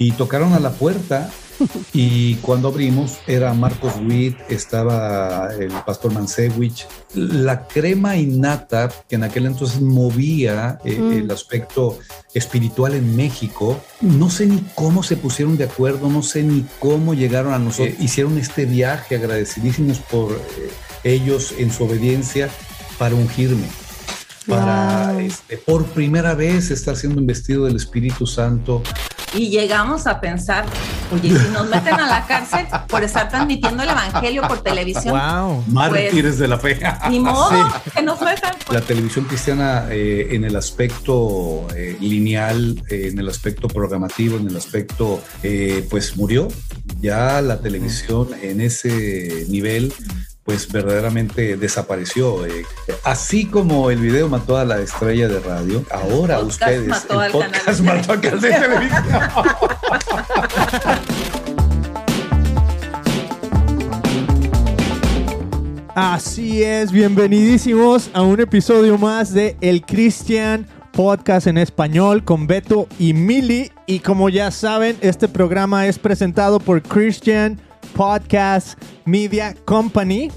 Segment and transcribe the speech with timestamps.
[0.00, 1.30] y tocaron a la puerta
[1.92, 9.24] y cuando abrimos era Marcos Witt, estaba el pastor Mansewich, la crema innata que en
[9.24, 11.98] aquel entonces movía eh, el aspecto
[12.32, 13.78] espiritual en México.
[14.00, 18.00] No sé ni cómo se pusieron de acuerdo, no sé ni cómo llegaron a nosotros.
[18.00, 20.70] hicieron este viaje agradecidísimos por eh,
[21.04, 22.48] ellos en su obediencia
[22.98, 23.66] para ungirme
[24.46, 28.82] para este, por primera vez estar siendo investido del Espíritu Santo.
[29.32, 30.66] Y llegamos a pensar,
[31.12, 35.16] oye, si nos meten a la cárcel por estar transmitiendo el Evangelio por televisión.
[35.16, 35.64] ¡Wow!
[35.68, 36.80] Mártires pues, de la fe.
[37.10, 37.50] Ni modo,
[37.94, 38.54] que nos metan.
[38.70, 44.48] La televisión cristiana eh, en el aspecto eh, lineal, eh, en el aspecto programativo, en
[44.48, 45.22] el aspecto,
[45.88, 46.48] pues murió.
[47.00, 49.92] Ya la televisión en ese nivel
[50.50, 52.44] pues verdaderamente desapareció.
[52.44, 52.66] Eh.
[53.04, 57.80] Así como el video mató a la estrella de radio, ahora ustedes mató el podcast
[57.82, 59.04] mató al canal de televisión.
[65.94, 72.88] Así es, bienvenidísimos a un episodio más de El Christian Podcast en español con Beto
[72.98, 73.70] y Mili.
[73.86, 77.60] Y como ya saben, este programa es presentado por Christian
[77.94, 80.30] Podcast Media Company.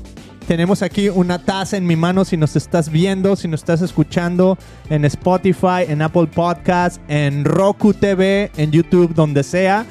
[0.47, 4.57] Tenemos aquí una taza en mi mano si nos estás viendo, si nos estás escuchando
[4.89, 9.85] en Spotify, en Apple Podcast, en Roku TV, en YouTube, donde sea.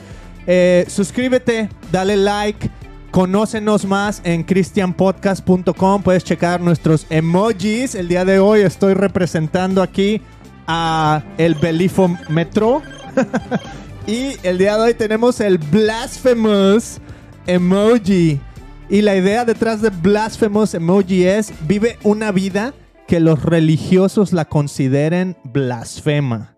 [0.47, 2.69] Eh, suscríbete, dale like,
[3.11, 6.03] conócenos más en christianpodcast.com.
[6.03, 7.95] Puedes checar nuestros emojis.
[7.95, 10.21] El día de hoy estoy representando aquí
[10.67, 11.57] a el
[12.29, 12.83] Metro.
[14.07, 17.01] y el día de hoy tenemos el Blasphemous
[17.47, 18.39] emoji.
[18.89, 22.75] Y la idea detrás de Blasphemous Emoji es, vive una vida
[23.07, 26.57] que los religiosos la consideren blasfema,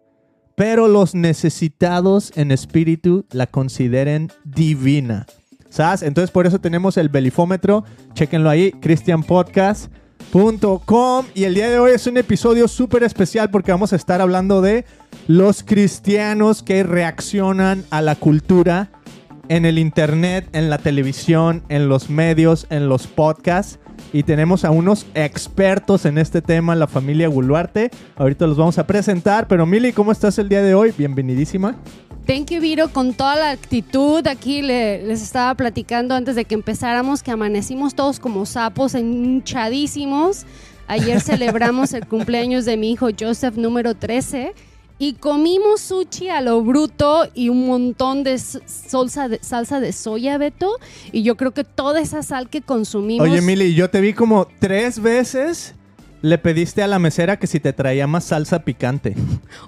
[0.57, 5.27] pero los necesitados en espíritu la consideren divina.
[5.69, 6.01] ¿Sabes?
[6.03, 7.83] Entonces por eso tenemos el belifómetro.
[8.13, 11.27] Chequenlo ahí, christianpodcast.com.
[11.35, 14.63] Y el día de hoy es un episodio súper especial porque vamos a estar hablando
[14.63, 14.85] de
[15.27, 18.93] los cristianos que reaccionan a la cultura
[19.49, 23.79] en el internet, en la televisión, en los medios, en los podcasts.
[24.13, 27.91] Y tenemos a unos expertos en este tema, la familia Guluarte.
[28.17, 29.49] Ahorita los vamos a presentar.
[29.49, 30.93] Pero Mili, ¿cómo estás el día de hoy?
[30.97, 31.77] Bienvenidísima.
[32.27, 34.27] Thank you, Viro, con toda la actitud.
[34.27, 40.47] Aquí les estaba platicando antes de que empezáramos que amanecimos todos como sapos, hinchadísimos.
[40.87, 44.55] Ayer celebramos el cumpleaños de mi hijo Joseph número 13
[45.05, 50.39] y comimos sushi a lo bruto y un montón de salsa de, salsa de soya,
[50.39, 50.79] Beto.
[51.13, 53.29] Y yo creo que toda esa sal que consumimos.
[53.29, 55.75] Oye, Mili, yo te vi como tres veces.
[56.23, 59.15] Le pediste a la mesera que si te traía más salsa picante.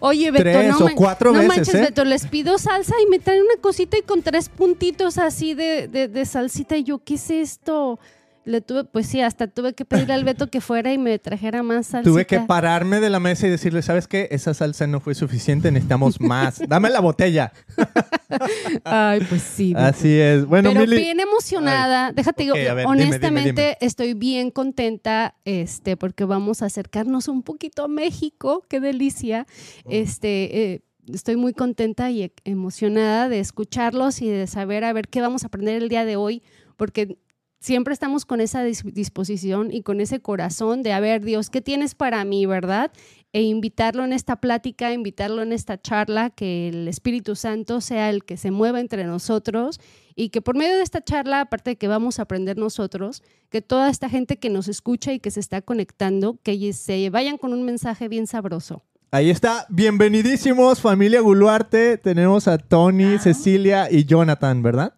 [0.00, 1.80] Oye, Beto, tres o cuatro no veces, manches, ¿eh?
[1.80, 5.86] Beto, les pido salsa y me traen una cosita y con tres puntitos así de,
[5.86, 6.78] de, de salsita.
[6.78, 8.00] Y yo, ¿qué es esto?
[8.46, 11.64] Le tuve, pues sí, hasta tuve que pedirle al Beto que fuera y me trajera
[11.64, 12.08] más salsa.
[12.08, 14.28] Tuve que pararme de la mesa y decirle, ¿sabes qué?
[14.30, 16.60] Esa salsa no fue suficiente, necesitamos más.
[16.68, 17.52] Dame la botella.
[18.84, 19.74] Ay, pues sí.
[19.76, 20.46] Así es.
[20.46, 22.12] Bueno, Pero bien emocionada.
[22.12, 22.54] Déjate, digo,
[22.86, 28.64] honestamente estoy bien contenta este, porque vamos a acercarnos un poquito a México.
[28.68, 29.46] Qué delicia.
[29.84, 29.88] Oh.
[29.90, 35.20] Este, eh, estoy muy contenta y emocionada de escucharlos y de saber a ver qué
[35.20, 36.44] vamos a aprender el día de hoy,
[36.76, 37.18] porque
[37.60, 41.94] siempre estamos con esa disposición y con ese corazón de, a ver, Dios, ¿qué tienes
[41.94, 42.92] para mí, verdad?
[43.32, 48.24] E invitarlo en esta plática, invitarlo en esta charla, que el Espíritu Santo sea el
[48.24, 49.80] que se mueva entre nosotros
[50.14, 53.60] y que por medio de esta charla, aparte de que vamos a aprender nosotros, que
[53.60, 57.52] toda esta gente que nos escucha y que se está conectando, que se vayan con
[57.52, 58.82] un mensaje bien sabroso.
[59.10, 64.94] Ahí está, bienvenidísimos familia Guluarte, tenemos a Tony, Cecilia y Jonathan, ¿verdad?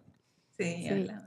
[0.57, 1.18] Sí, hola.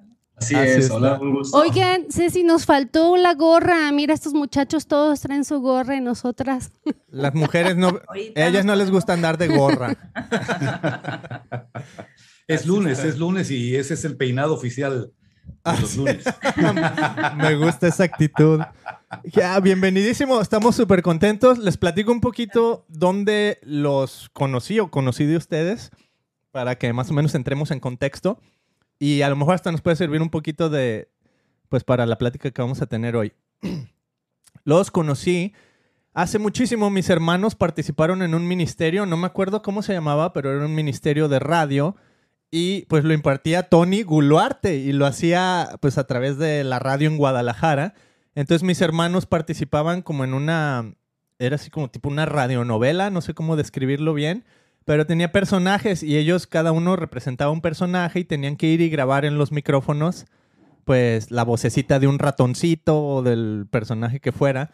[0.42, 1.56] Así, es, hola, un gusto.
[1.56, 3.92] Oigan, Ceci, nos faltó la gorra.
[3.92, 6.72] Mira, estos muchachos todos traen su gorra y nosotras.
[7.08, 8.00] Las mujeres no,
[8.34, 9.96] ellas no les gusta andar de gorra.
[12.48, 15.12] es lunes, es lunes y ese es el peinado oficial
[15.64, 16.24] de los lunes.
[17.36, 18.60] Me gusta esa actitud.
[19.24, 21.58] Ya, bienvenidísimo, estamos súper contentos.
[21.58, 25.90] Les platico un poquito dónde los conocí o conocí de ustedes
[26.50, 28.38] para que más o menos entremos en contexto.
[29.02, 31.08] Y a lo mejor hasta nos puede servir un poquito de,
[31.68, 33.32] pues para la plática que vamos a tener hoy.
[34.64, 35.54] Los conocí
[36.14, 36.88] hace muchísimo.
[36.88, 40.76] Mis hermanos participaron en un ministerio, no me acuerdo cómo se llamaba, pero era un
[40.76, 41.96] ministerio de radio.
[42.52, 47.08] Y pues lo impartía Tony Guluarte y lo hacía pues a través de la radio
[47.08, 47.94] en Guadalajara.
[48.36, 50.94] Entonces mis hermanos participaban como en una,
[51.40, 54.44] era así como tipo una radionovela, no sé cómo describirlo bien,
[54.84, 58.90] pero tenía personajes y ellos, cada uno representaba un personaje y tenían que ir y
[58.90, 60.26] grabar en los micrófonos,
[60.84, 64.72] pues la vocecita de un ratoncito o del personaje que fuera.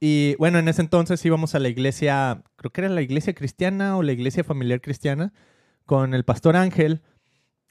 [0.00, 3.96] Y bueno, en ese entonces íbamos a la iglesia, creo que era la iglesia cristiana
[3.96, 5.32] o la iglesia familiar cristiana,
[5.86, 7.02] con el pastor Ángel.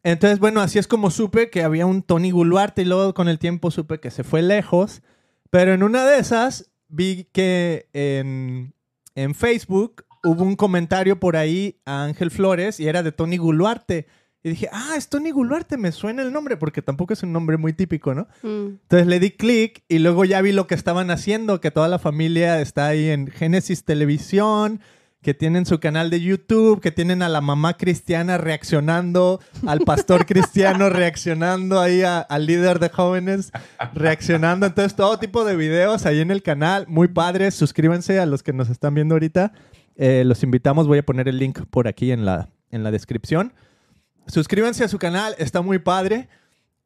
[0.03, 3.39] Entonces, bueno, así es como supe que había un Tony Guluarte y luego con el
[3.39, 5.01] tiempo supe que se fue lejos.
[5.49, 8.73] Pero en una de esas vi que en,
[9.15, 14.07] en Facebook hubo un comentario por ahí a Ángel Flores y era de Tony Guluarte.
[14.43, 17.57] Y dije, ah, es Tony Guluarte, me suena el nombre, porque tampoco es un nombre
[17.57, 18.27] muy típico, ¿no?
[18.41, 18.79] Mm.
[18.81, 21.99] Entonces le di clic y luego ya vi lo que estaban haciendo, que toda la
[21.99, 24.81] familia está ahí en Génesis Televisión,
[25.21, 30.25] que tienen su canal de YouTube, que tienen a la mamá cristiana reaccionando, al pastor
[30.25, 33.51] cristiano reaccionando ahí al líder de jóvenes
[33.93, 34.65] reaccionando.
[34.65, 37.53] Entonces, todo tipo de videos ahí en el canal, muy padres.
[37.53, 39.53] Suscríbanse a los que nos están viendo ahorita.
[39.95, 43.53] Eh, los invitamos, voy a poner el link por aquí en la, en la descripción.
[44.27, 46.29] Suscríbanse a su canal, está muy padre.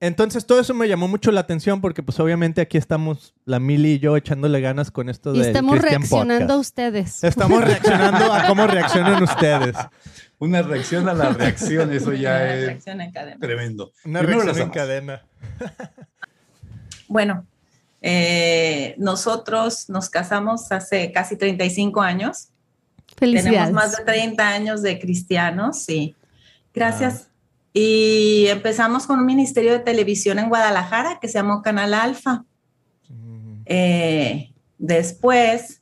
[0.01, 3.93] Entonces todo eso me llamó mucho la atención porque pues obviamente aquí estamos la Mili
[3.93, 7.23] y yo echándole ganas con esto de estamos reaccionando a ustedes.
[7.23, 9.75] Estamos reaccionando a cómo reaccionan ustedes.
[10.37, 12.83] Una reacción a la reacción, eso ya es
[13.39, 13.93] tremendo.
[14.03, 15.25] Una reacción en cadena.
[17.07, 17.45] Bueno,
[18.01, 22.49] eh, nosotros nos casamos hace casi 35 años.
[23.17, 23.59] Felicidades.
[23.59, 26.15] Tenemos más de 30 años de cristianos, sí.
[26.73, 27.29] Gracias.
[27.73, 32.45] Y empezamos con un ministerio de televisión en Guadalajara que se llamó Canal Alfa.
[33.65, 35.81] Eh, después,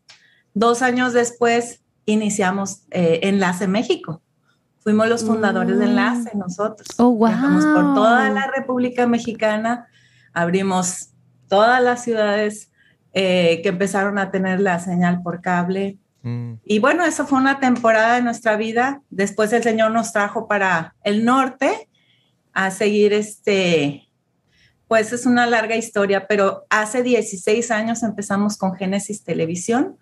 [0.53, 4.21] dos años después, iniciamos eh, Enlace México.
[4.79, 6.39] Fuimos los fundadores de Enlace mm.
[6.39, 6.87] nosotros.
[6.97, 7.27] Oh, wow.
[7.27, 9.87] Viajamos por toda la República Mexicana,
[10.33, 11.09] abrimos
[11.47, 12.71] todas las ciudades
[13.13, 15.99] eh, que empezaron a tener la señal por cable.
[16.23, 16.53] Mm.
[16.65, 19.01] Y bueno, eso fue una temporada de nuestra vida.
[19.09, 21.87] Después el Señor nos trajo para el norte
[22.53, 24.09] a seguir este,
[24.87, 29.97] pues es una larga historia, pero hace 16 años empezamos con Génesis Televisión,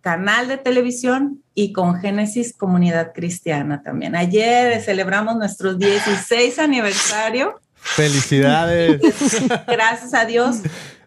[0.00, 4.16] canal de televisión y con Génesis Comunidad Cristiana también.
[4.16, 7.60] Ayer celebramos nuestro 16 aniversario.
[7.76, 9.00] Felicidades.
[9.66, 10.56] Gracias a Dios.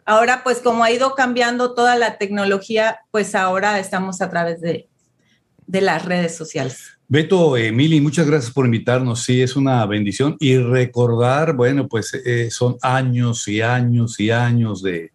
[0.07, 4.87] Ahora, pues como ha ido cambiando toda la tecnología, pues ahora estamos a través de,
[5.67, 6.97] de las redes sociales.
[7.09, 9.23] Beto, Emily, muchas gracias por invitarnos.
[9.23, 10.37] Sí, es una bendición.
[10.39, 15.11] Y recordar, bueno, pues eh, son años y años y años de,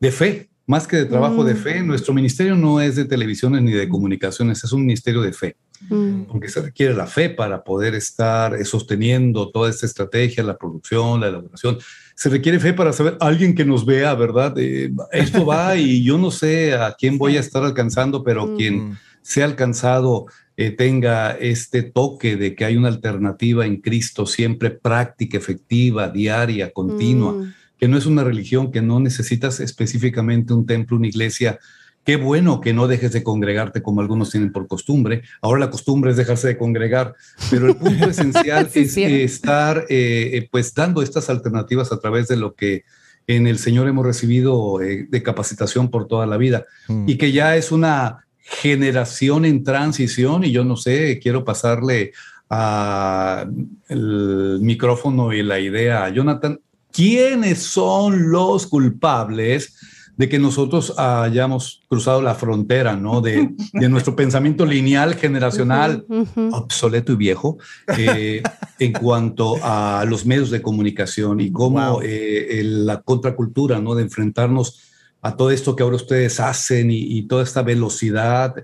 [0.00, 1.58] de fe, más que de trabajo de mm.
[1.58, 1.82] fe.
[1.84, 5.56] Nuestro ministerio no es de televisiones ni de comunicaciones, es un ministerio de fe.
[5.90, 6.22] Mm.
[6.22, 11.28] Porque se requiere la fe para poder estar sosteniendo toda esta estrategia, la producción, la
[11.28, 11.78] elaboración
[12.14, 14.54] se requiere fe para saber alguien que nos vea, ¿verdad?
[14.58, 18.56] Eh, esto va y yo no sé a quién voy a estar alcanzando, pero mm.
[18.56, 20.26] quien sea alcanzado
[20.56, 26.70] eh, tenga este toque de que hay una alternativa en Cristo siempre práctica, efectiva, diaria,
[26.72, 27.54] continua, mm.
[27.78, 31.58] que no es una religión, que no necesitas específicamente un templo, una iglesia
[32.04, 35.22] Qué bueno que no dejes de congregarte como algunos tienen por costumbre.
[35.40, 37.14] Ahora la costumbre es dejarse de congregar,
[37.50, 42.36] pero el punto esencial es estar eh, eh, pues dando estas alternativas a través de
[42.36, 42.84] lo que
[43.26, 47.08] en el Señor hemos recibido eh, de capacitación por toda la vida mm.
[47.08, 52.12] y que ya es una generación en transición y yo no sé, quiero pasarle
[52.50, 53.46] a
[53.88, 56.60] el micrófono y la idea a Jonathan.
[56.92, 59.74] ¿Quiénes son los culpables?
[60.16, 63.20] De que nosotros hayamos cruzado la frontera, ¿no?
[63.20, 63.50] De,
[63.88, 66.06] nuestro pensamiento lineal, generacional,
[66.52, 67.58] obsoleto y viejo,
[67.98, 68.42] eh,
[68.78, 73.94] en cuanto a los medios de comunicación y cómo eh, la contracultura, ¿no?
[73.94, 74.80] De enfrentarnos
[75.20, 78.54] a todo esto que ahora ustedes hacen y, toda esta velocidad,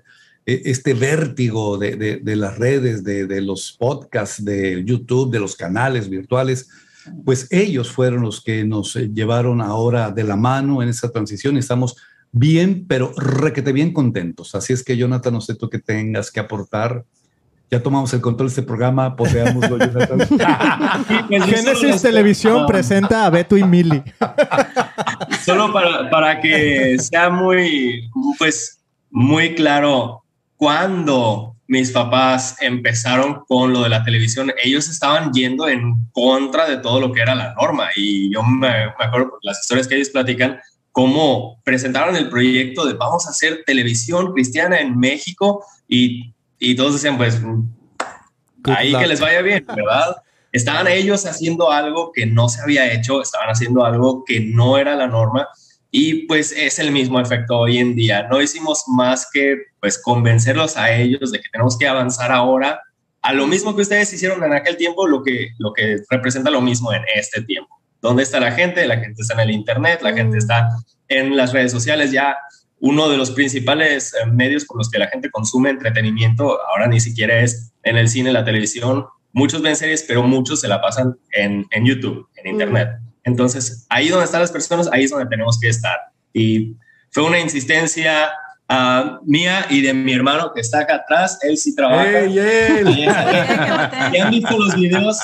[0.47, 6.09] e, este vértigo de, de las redes, de, los podcasts, de YouTube, de los canales
[6.09, 6.69] virtuales
[7.25, 11.57] pues ellos fueron los que nos eh, llevaron ahora de la mano en esa transición
[11.57, 11.97] y estamos
[12.33, 14.55] bien, pero requete bien contentos.
[14.55, 17.05] Así es que, Jonathan, no sé tú qué tengas que aportar.
[17.71, 20.21] Ya tomamos el control de este programa, poseámoslo, Jonathan.
[21.29, 24.03] Génesis Televisión presenta a Beto y Mili.
[25.45, 30.25] Solo para, para que sea muy, pues, muy claro,
[30.57, 36.79] cuando mis papás empezaron con lo de la televisión, ellos estaban yendo en contra de
[36.79, 37.91] todo lo que era la norma.
[37.95, 40.59] Y yo me, acuerdo por las historias que ellos platican,
[40.91, 46.95] cómo presentaron el proyecto de vamos a hacer televisión cristiana en México y, y todos
[46.95, 47.41] decían, pues,
[48.65, 50.17] ahí que les vaya bien, ¿verdad?
[50.51, 54.97] Estaban ellos haciendo algo que no se había hecho, estaban haciendo algo que no era
[54.97, 55.47] la norma
[55.91, 58.29] y pues es el mismo efecto hoy en día.
[58.29, 62.81] No hicimos más que pues convencerlos a ellos de que tenemos que avanzar ahora
[63.23, 66.61] a lo mismo que ustedes hicieron en aquel tiempo, lo que, lo que representa lo
[66.61, 67.81] mismo en este tiempo.
[68.01, 68.87] ¿Dónde está la gente?
[68.87, 70.71] La gente está en el Internet, la gente está
[71.09, 72.13] en las redes sociales.
[72.13, 72.37] Ya
[72.79, 77.01] uno de los principales eh, medios con los que la gente consume entretenimiento ahora ni
[77.01, 79.05] siquiera es en el cine, la televisión.
[79.33, 82.89] Muchos ven series, pero muchos se la pasan en, en YouTube, en Internet.
[83.25, 85.99] Entonces, ahí donde están las personas, ahí es donde tenemos que estar.
[86.33, 86.75] Y
[87.11, 88.31] fue una insistencia
[88.69, 91.39] uh, mía y de mi hermano que está acá atrás.
[91.43, 92.21] Él sí trabaja.
[92.21, 92.89] ¡Ey, él!
[94.13, 95.19] Y han visto los videos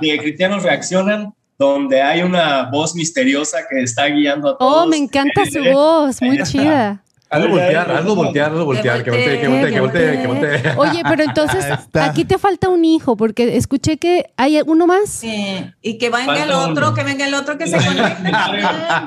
[0.00, 4.84] de Cristianos Reaccionan, donde hay una voz misteriosa que está guiando a todos.
[4.84, 7.03] Oh, me encanta su voz, muy chida.
[7.30, 10.72] Algo voltear, algo voltear, algo voltear, que voltee, que voltee, que voltee, que voltee.
[10.76, 11.64] Oye, pero entonces
[11.94, 15.08] aquí te falta un hijo, porque escuché que hay uno más.
[15.08, 18.28] Sí, y que venga el otro, que venga el otro que se conecte.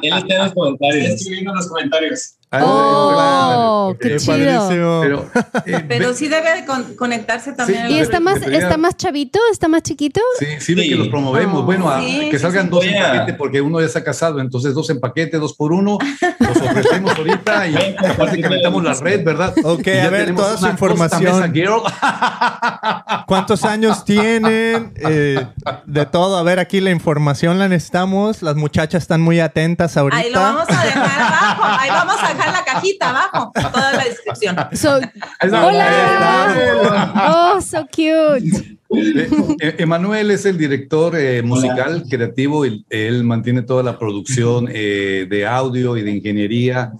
[0.01, 1.03] Él está en los comentarios.
[1.03, 2.33] Está escribiendo en los comentarios.
[2.49, 4.69] Oh, qué chido.
[5.01, 5.25] Pero,
[5.65, 7.89] eh, Pero sí debe de con- conectarse también.
[7.89, 9.39] ¿Y está más, está más chavito?
[9.51, 10.21] ¿Está más chiquito?
[10.39, 10.89] Sí, sí, de Sí.
[10.89, 11.61] que los promovemos.
[11.61, 11.65] Oh.
[11.65, 12.69] Bueno, a- Sí, que sí, salgan sí.
[12.71, 15.97] dos en paquete porque uno ya está casado, entonces dos en paquete, dos por uno.
[16.39, 17.75] Los ofrecemos ahorita y
[18.09, 19.53] aparte calentamos la red, ¿verdad?
[19.63, 21.53] Ok, Y ya a ver, toda su información.
[21.53, 21.81] Girl.
[23.27, 24.93] ¿Cuántos años tienen?
[24.97, 25.45] Eh,
[25.85, 26.37] de todo.
[26.37, 28.41] A ver, aquí la información la necesitamos.
[28.41, 30.17] Las muchachas están muy atentas ahorita.
[30.21, 31.63] Ahí lo vamos a dejar abajo.
[31.79, 33.51] Ahí vamos a dejar la cajita abajo.
[33.53, 34.55] Toda la descripción.
[34.73, 34.99] So-.
[35.41, 37.15] ¡Hola!
[37.55, 38.77] ¡Oh, so cute!
[38.89, 39.29] Eh,
[39.59, 45.27] eh, Emanuel es el director eh, musical creativo y él mantiene toda la producción eh,
[45.29, 46.93] de audio y de ingeniería.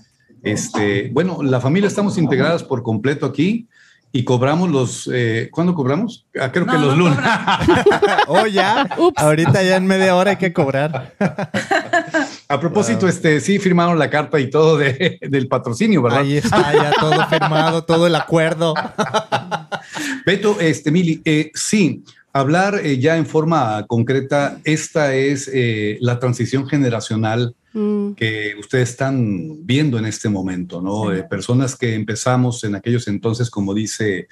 [0.44, 3.68] Este, bueno, la familia estamos integradas por completo aquí
[4.12, 5.10] y cobramos los.
[5.14, 6.26] Eh, ¿Cuándo cobramos?
[6.40, 7.20] Ah, creo que No, los no lunes.
[8.28, 8.88] Oh, ya.
[8.98, 9.22] Ups.
[9.22, 11.14] Ahorita ya en media hora hay que cobrar.
[12.50, 16.20] A propósito, este, sí firmaron la carta y todo de- del patrocinio, ¿verdad?
[16.22, 18.74] Ahí está ya todo firmado, todo el acuerdo.
[20.26, 26.20] Beto, este, Mili, eh, sí, hablar eh, ya en forma concreta, esta es eh, la
[26.20, 31.14] transición generacional Mm, que ustedes están viendo en este momento, ¿no?
[31.14, 34.28] Eh, personas que empezamos en aquellos entonces, como dice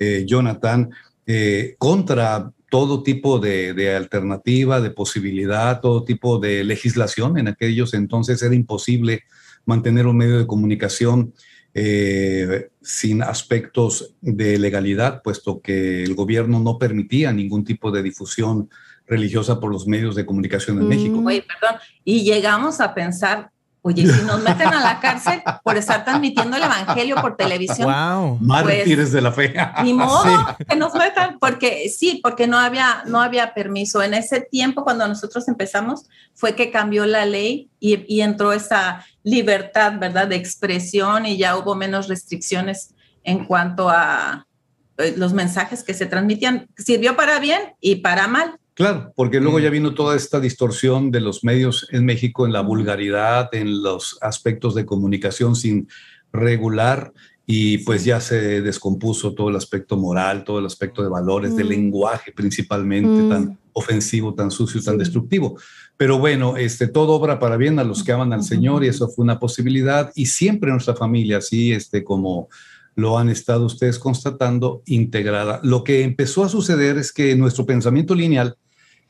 [0.00, 0.90] eh, Jonathan,
[1.24, 7.38] eh, contra todo tipo de, de alternativa, de posibilidad, todo tipo de legislación.
[7.38, 9.22] En aquellos entonces era imposible
[9.64, 11.32] mantener un medio de comunicación
[11.74, 18.70] eh, sin aspectos de legalidad, puesto que el gobierno no permitía ningún tipo de difusión
[19.06, 20.88] religiosa por los medios de comunicación en Mm.
[20.88, 21.22] México.
[21.24, 21.80] Oye, perdón.
[22.04, 23.50] Y llegamos a pensar,
[23.88, 28.38] oye, si nos meten a la cárcel por estar transmitiendo el evangelio por televisión, Wow.
[28.40, 29.54] Mártires de la fe.
[29.82, 34.02] ni modo que nos metan, porque sí, porque no había, no había permiso.
[34.02, 39.04] En ese tiempo, cuando nosotros empezamos, fue que cambió la ley y, y entró esa
[39.22, 44.46] libertad, ¿verdad?, de expresión y ya hubo menos restricciones en cuanto a
[44.98, 46.68] eh, los mensajes que se transmitían.
[46.76, 48.58] Sirvió para bien y para mal.
[48.78, 49.62] Claro, porque luego Mm.
[49.62, 54.16] ya vino toda esta distorsión de los medios en México en la vulgaridad, en los
[54.20, 55.88] aspectos de comunicación sin
[56.32, 57.12] regular
[57.44, 61.64] y pues ya se descompuso todo el aspecto moral, todo el aspecto de valores, de
[61.64, 61.68] Mm.
[61.68, 63.28] lenguaje principalmente Mm.
[63.28, 65.58] tan ofensivo, tan sucio, tan destructivo.
[65.96, 69.08] Pero bueno, este, todo obra para bien a los que aman al Señor y eso
[69.08, 72.48] fue una posibilidad y siempre nuestra familia, así este, como
[72.94, 75.58] lo han estado ustedes constatando, integrada.
[75.64, 78.56] Lo que empezó a suceder es que nuestro pensamiento lineal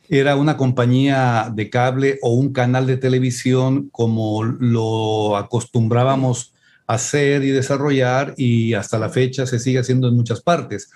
[0.08, 6.54] era una compañía de cable o un canal de televisión como lo acostumbrábamos
[6.86, 10.90] hacer y desarrollar y hasta la fecha se sigue haciendo en muchas partes,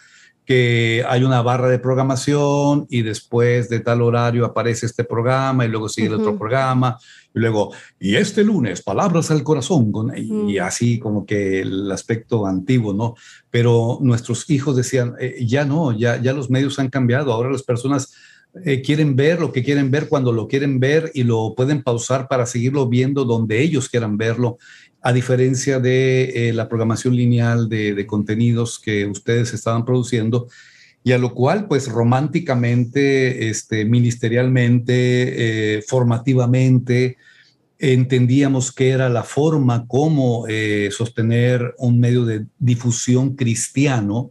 [0.47, 5.69] que hay una barra de programación y después de tal horario aparece este programa y
[5.69, 6.99] luego sigue el otro programa
[7.35, 12.47] y luego, y este lunes, palabras al corazón, con, y así como que el aspecto
[12.47, 13.14] antiguo, ¿no?
[13.50, 17.62] Pero nuestros hijos decían, eh, ya no, ya, ya los medios han cambiado, ahora las
[17.62, 18.14] personas
[18.65, 22.29] eh, quieren ver lo que quieren ver cuando lo quieren ver y lo pueden pausar
[22.29, 24.59] para seguirlo viendo donde ellos quieran verlo,
[25.01, 30.49] a diferencia de eh, la programación lineal de, contenidos que ustedes estaban produciendo
[31.03, 37.17] y a lo cual, pues románticamente, este, ministerialmente, eh, formativamente,
[37.79, 40.47] entendíamos que era la forma como
[40.93, 44.31] sostener un medio de difusión cristiano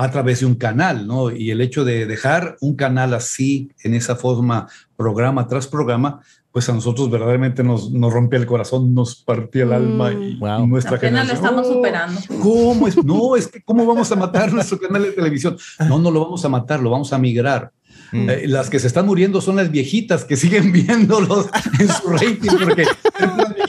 [0.00, 1.30] a través de un canal, ¿no?
[1.30, 6.20] Y el hecho de dejar un canal así, en esa forma, programa tras programa,
[6.52, 10.64] pues a nosotros verdaderamente nos, nos rompía el corazón, nos partía el alma y, Wow.
[10.64, 12.20] y nuestra Apenas lo generación, estamos "Oh, superando.
[12.40, 13.04] ¿Cómo es?
[13.04, 15.56] No, es que ¿cómo vamos a matar nuestro canal de televisión?
[15.88, 17.72] No, no lo vamos a matar, lo vamos a migrar.
[18.12, 18.30] Mm.
[18.30, 21.46] Eh, las que se están muriendo son las viejitas que siguen viéndolos
[21.78, 22.84] en su rating porque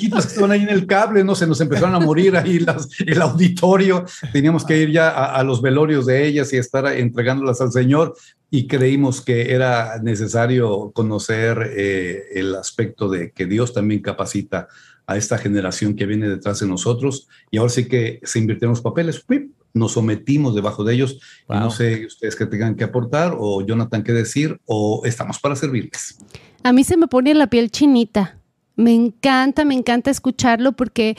[0.08, 2.65] que estaban ahí en el cable, no se nos empezaron a morir ahí
[3.06, 4.06] el auditorio.
[4.32, 8.15] Teníamos que ir ya a, los velorios de ellas y estar entregándolas al Señor
[8.51, 14.68] y creímos que era necesario conocer eh, el aspecto de que Dios también capacita
[15.06, 18.82] a esta generación que viene detrás de nosotros y ahora sí que se invirtieron los
[18.82, 19.25] papeles,
[19.74, 24.03] nos sometimos debajo de ellos y no sé ustedes qué tengan que aportar o Jonathan
[24.03, 26.18] qué decir o estamos para servirles.
[26.63, 28.38] A mí se me pone la piel chinita.
[28.79, 31.17] Me encanta, me encanta escucharlo porque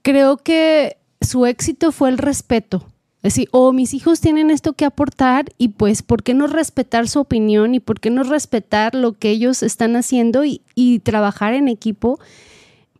[0.00, 2.86] creo que su éxito fue el respeto.
[3.22, 6.46] Es decir, o oh, mis hijos tienen esto que aportar y pues, ¿por qué no
[6.46, 11.00] respetar su opinión y por qué no respetar lo que ellos están haciendo y, y
[11.00, 12.18] trabajar en equipo?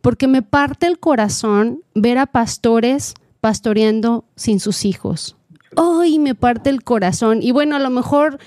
[0.03, 5.35] Porque me parte el corazón ver a pastores pastoreando sin sus hijos.
[5.77, 7.41] ¡Ay, me parte el corazón!
[7.41, 8.37] Y bueno, a lo mejor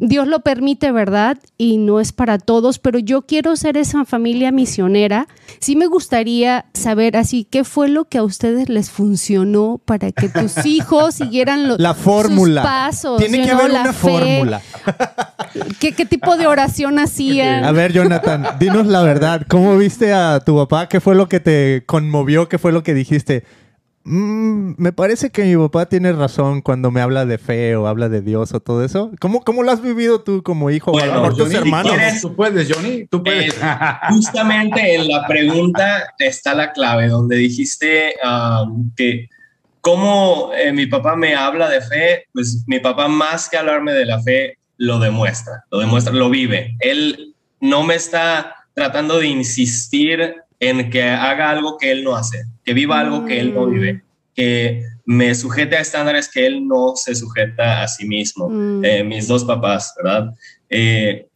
[0.00, 1.38] Dios lo permite, ¿verdad?
[1.58, 5.28] Y no es para todos, pero yo quiero ser esa familia misionera.
[5.60, 10.28] Sí me gustaría saber así qué fue lo que a ustedes les funcionó para que
[10.28, 12.62] tus hijos siguieran los la fórmula.
[12.62, 13.18] pasos.
[13.18, 14.62] Tiene que haber una fórmula.
[15.78, 17.64] ¿Qué, ¿Qué, tipo de oración hacían?
[17.64, 19.42] A ver, Jonathan, dinos la verdad.
[19.48, 20.88] ¿Cómo viste a tu papá?
[20.88, 22.48] ¿Qué fue lo que te conmovió?
[22.48, 23.44] ¿Qué fue lo que dijiste?
[24.04, 28.08] Mm, me parece que mi papá tiene razón cuando me habla de fe o habla
[28.08, 29.12] de Dios o todo eso.
[29.20, 31.94] ¿Cómo, cómo lo has vivido tú como hijo bueno, o tus hermanos?
[32.20, 33.54] tú puedes, Johnny, tú puedes.
[33.54, 33.60] Eh,
[34.08, 39.28] justamente en la pregunta está la clave, donde dijiste um, que
[39.80, 44.06] cómo eh, mi papá me habla de fe, pues mi papá más que hablarme de
[44.06, 46.76] la fe, lo demuestra, lo demuestra, lo vive.
[46.80, 52.44] Él no me está tratando de insistir en que haga algo que él no hace,
[52.64, 54.02] que viva algo que él no vive, mm.
[54.34, 58.48] que me sujete a estándares que él no se sujeta a sí mismo.
[58.48, 58.84] Mm.
[58.84, 60.34] Eh, mis dos papás, ¿verdad?
[60.68, 61.26] Eh,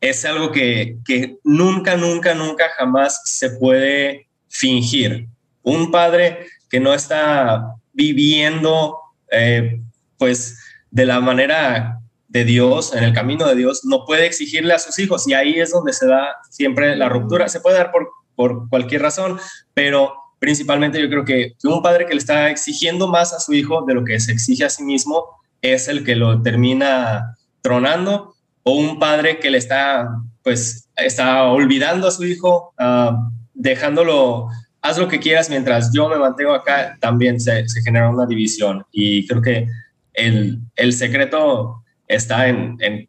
[0.00, 5.28] es algo que, que nunca, nunca, nunca, jamás se puede fingir.
[5.62, 8.98] Un padre que no está viviendo,
[9.30, 9.80] eh,
[10.18, 10.58] pues,
[10.90, 14.98] de la manera de Dios, en el camino de Dios, no puede exigirle a sus
[14.98, 17.48] hijos y ahí es donde se da siempre la ruptura.
[17.48, 19.40] Se puede dar por por cualquier razón,
[19.74, 23.84] pero principalmente yo creo que, un padre que le está exigiendo más a su hijo
[23.86, 25.24] de lo que se exige a sí mismo
[25.62, 30.08] es el que lo termina tronando, o un padre que le está,
[30.42, 34.48] pues, está olvidando a su hijo, ah, dejándolo,
[34.82, 38.84] haz lo que quieras mientras yo me mantengo acá, también se, se genera una división.
[38.92, 39.68] Y creo que
[40.14, 43.08] el, el secreto está en, en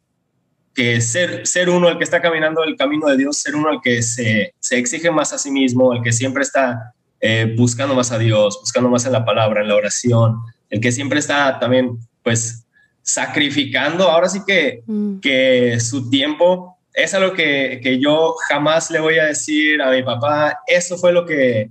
[0.77, 3.79] que ser, ser uno el que está caminando el camino de Dios, ser uno el
[3.81, 8.11] que se, se exige más a sí mismo, el que siempre está eh, buscando más
[8.11, 11.97] a Dios, buscando más en la palabra, en la oración, el que siempre está también,
[12.23, 12.65] pues,
[13.01, 15.19] sacrificando, ahora sí que, mm.
[15.19, 20.03] que su tiempo es algo que, que, yo jamás le voy a decir a mi
[20.03, 21.69] papá, eso fue lo que,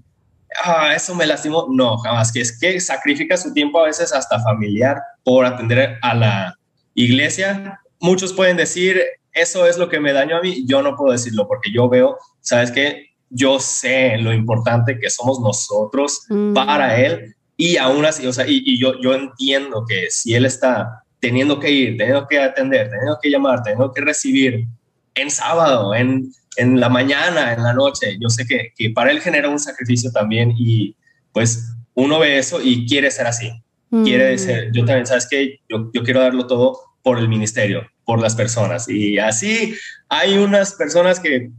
[0.64, 4.40] ah, eso me lastimó, no, jamás, que es que sacrifica su tiempo a veces hasta
[4.40, 6.54] familiar por atender a la
[6.94, 11.12] iglesia muchos pueden decir, eso es lo que me dañó a mí, yo no puedo
[11.12, 13.05] decirlo porque yo veo, ¿sabes qué?
[13.30, 16.54] Yo sé lo importante que somos nosotros mm.
[16.54, 21.02] para él y aún así, o sea, y, yo, yo entiendo que si él está
[21.20, 24.66] teniendo que ir, teniendo que atender, teniendo que llamar, teniendo que recibir
[25.14, 29.20] en sábado, en, en la mañana, en la noche, yo sé que, que para él
[29.20, 30.94] genera un sacrificio también y
[31.32, 33.50] pues uno ve eso y quiere ser así.
[33.90, 34.38] Quiere mm.
[34.38, 35.60] ser, yo también, ¿sabes qué?
[35.68, 38.88] Yo, yo quiero darlo todo por el ministerio, por las personas.
[38.88, 39.74] Y así
[40.08, 41.50] hay unas personas que,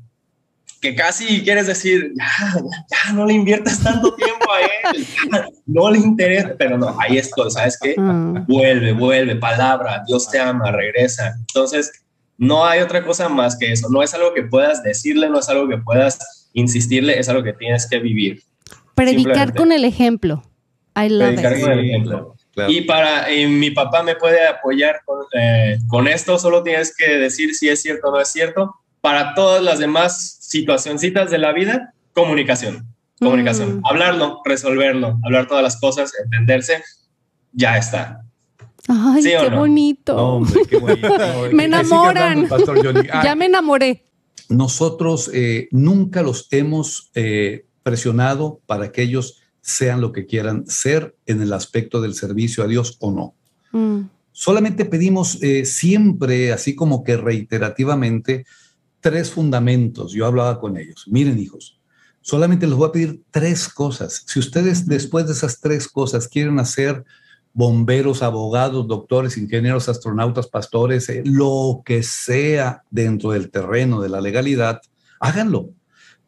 [0.82, 5.06] que casi quieres decir, ya, ya, no le inviertas tanto tiempo a él,
[5.66, 7.96] no le interesa, pero no, ahí esto, ¿sabes qué?
[7.98, 8.46] Mm.
[8.48, 11.36] Vuelve, vuelve, palabra, Dios te ama, regresa.
[11.40, 11.92] Entonces,
[12.38, 15.50] no hay otra cosa más que eso, no es algo que puedas decirle, no es
[15.50, 18.44] algo que puedas insistirle, es algo que tienes que vivir.
[18.96, 20.44] Predicar con el ejemplo.
[20.96, 22.36] I love Predicar con el ejemplo.
[22.68, 25.02] Y para mi papá me puede apoyar
[25.34, 28.74] eh, con, esto, solo tienes que decir si es cierto o no es cierto.
[29.02, 32.88] Para todas las demás situacioncitas de la vida, comunicación.
[33.20, 33.78] Comunicación.
[33.78, 33.86] Mm.
[33.86, 36.84] Hablarlo, resolverlo, hablar todas las cosas, entenderse,
[37.52, 38.22] ya está.
[38.88, 40.42] Ay, qué, bonito.
[41.52, 42.48] me enamoran.
[43.24, 44.06] ya me enamoré.
[44.50, 51.18] Nosotros eh, nunca los hemos eh, presionado para que ellos sean lo que quieran ser
[51.26, 53.36] en el aspecto del servicio a Dios o no.
[53.78, 54.08] Mm.
[54.32, 58.46] Solamente pedimos eh, siempre, así como que reiterativamente,
[59.00, 60.12] tres fundamentos.
[60.14, 61.06] Yo hablaba con ellos.
[61.08, 61.80] Miren, hijos,
[62.22, 64.24] solamente les voy a pedir tres cosas.
[64.28, 67.04] Si ustedes después de esas tres cosas quieren hacer
[67.54, 74.22] bomberos, abogados, doctores, ingenieros, astronautas, pastores, eh, lo que sea dentro del terreno de la
[74.22, 74.82] legalidad,
[75.20, 75.72] háganlo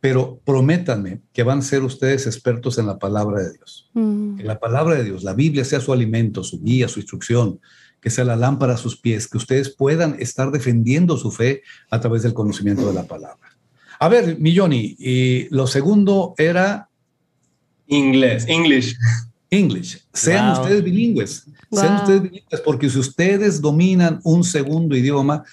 [0.02, 3.90] pero prométanme que van a ser ustedes expertos en la palabra de Dios.
[3.94, 4.38] Mm.
[4.38, 7.60] Que la palabra de Dios, la Biblia sea su alimento, su guía, su instrucción,
[8.02, 12.00] que sea la lámpara a sus pies, que ustedes puedan estar defendiendo su fe a
[12.00, 13.58] través del conocimiento de la palabra.
[14.00, 16.90] A ver, Milloni, y lo segundo era...
[17.88, 18.96] Inglés, English.
[19.50, 20.06] English.
[20.14, 21.46] Sean ustedes bilingües.
[21.72, 25.44] Sean ustedes bilingües, porque si ustedes dominan un segundo idioma,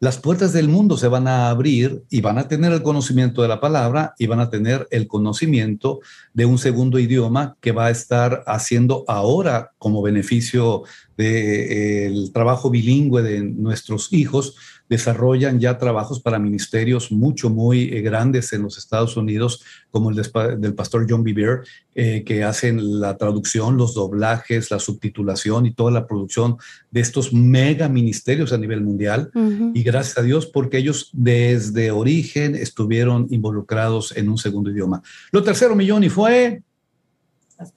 [0.00, 3.48] las puertas del mundo se van a abrir y van a tener el conocimiento de
[3.48, 6.00] la palabra y van a tener el conocimiento
[6.34, 10.82] de un segundo idioma que va a estar haciendo ahora como beneficio
[11.16, 14.56] del trabajo bilingüe de nuestros hijos,
[14.88, 20.16] desarrollan ya trabajos para ministerios mucho, muy eh, grandes en los Estados Unidos, como el
[20.60, 21.62] del pastor John Bieber,
[21.94, 26.56] eh, que hacen la traducción, los doblajes, la subtitulación y toda la producción
[26.90, 29.30] de estos mega ministerios a nivel mundial.
[29.74, 35.02] Y gracias a Dios, porque ellos desde origen estuvieron involucrados en un segundo idioma.
[35.32, 36.62] Lo tercero, millón, y fue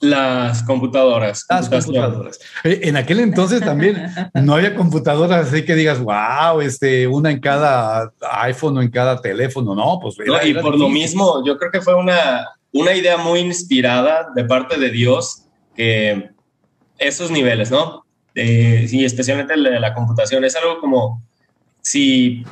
[0.00, 1.46] las computadoras.
[1.48, 2.38] Las computadoras.
[2.64, 7.40] Eh, en aquel entonces también no había computadoras así que digas, wow, este, una en
[7.40, 8.12] cada
[8.42, 10.16] iPhone o en cada teléfono, no, pues.
[10.44, 14.78] y por lo mismo, yo creo que fue una, una idea muy inspirada de parte
[14.78, 16.30] de Dios que
[16.98, 18.04] esos niveles, ¿no?
[18.34, 21.22] sí, especialmente de la computación, es algo como
[21.80, 22.44] si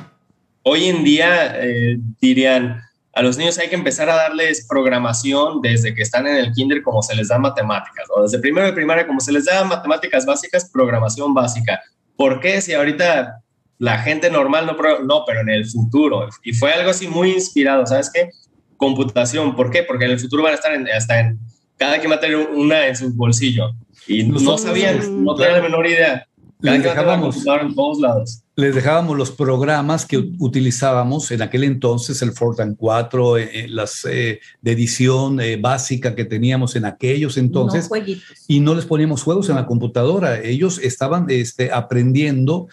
[0.63, 2.81] hoy en día eh, dirían,
[3.17, 6.83] a los niños hay que empezar a darles programación desde que están en el kinder
[6.83, 10.23] como se les da matemáticas, o desde primero de primaria como se les da matemáticas
[10.23, 11.81] básicas, programación básica.
[12.15, 13.41] ¿Por qué si ahorita
[13.79, 16.29] la gente normal no, no, pero en el futuro?
[16.43, 18.29] Y fue algo así muy inspirado, ¿sabes qué?
[18.77, 19.81] Computación, ¿por qué?
[19.81, 21.39] Porque en el futuro van a estar hasta en,
[21.75, 23.71] cada quien va a tener una en su bolsillo.
[24.05, 26.27] Y no sabían, no tenían la menor idea.
[26.61, 32.31] Cada dejábamos, en todos lados les dejábamos los programas que utilizábamos en aquel entonces, el
[32.31, 37.87] Fortran 4, eh, eh, las eh, de edición básica que teníamos en aquellos entonces,
[38.47, 40.41] y no les poníamos juegos en la computadora.
[40.41, 42.67] Ellos estaban este, aprendiendo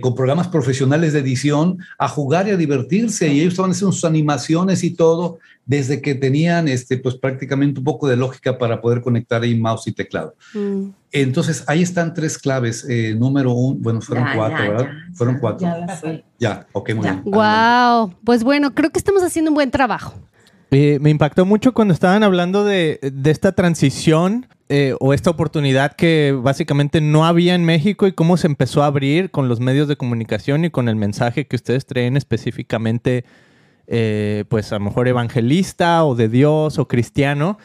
[0.00, 4.04] con programas profesionales de edición a jugar y a divertirse, y ellos estaban haciendo sus
[4.04, 9.00] animaciones y todo desde que tenían este, pues prácticamente un poco de lógica para poder
[9.00, 10.34] conectar ahí mouse y teclado.
[10.52, 10.88] Mm.
[11.12, 12.84] Entonces, ahí están tres claves.
[12.88, 14.88] Eh, número uno, bueno, fueron cuatro, ¿verdad?
[15.14, 15.66] fueron cuatro.
[15.66, 17.22] Ya, ya, ok, muy bien.
[17.24, 20.14] Wow, pues bueno, creo que estamos haciendo un buen trabajo.
[20.74, 26.36] Eh, me impactó mucho cuando estaban hablando de, esta transición eh, o esta oportunidad que
[26.38, 29.96] básicamente no había en México y cómo se empezó a abrir con los medios de
[29.96, 33.24] comunicación y con el mensaje que ustedes traen específicamente,
[33.86, 37.58] pues a lo mejor evangelista o de Dios o cristiano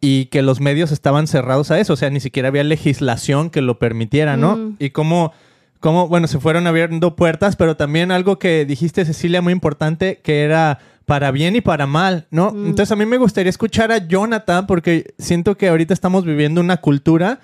[0.00, 3.60] y que los medios estaban cerrados a eso, o sea, ni siquiera había legislación que
[3.60, 4.56] lo permitiera, ¿no?
[4.56, 4.76] Mm.
[4.78, 5.32] Y cómo,
[5.78, 10.42] cómo, bueno, se fueron abriendo puertas, pero también algo que dijiste, Cecilia, muy importante, que
[10.42, 10.78] era
[11.10, 12.52] para bien y para mal, ¿no?
[12.52, 12.66] Mm.
[12.66, 16.76] Entonces a mí me gustaría escuchar a Jonathan, porque siento que ahorita estamos viviendo una
[16.76, 17.40] cultura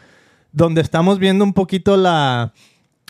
[0.52, 2.52] donde estamos viendo un poquito la,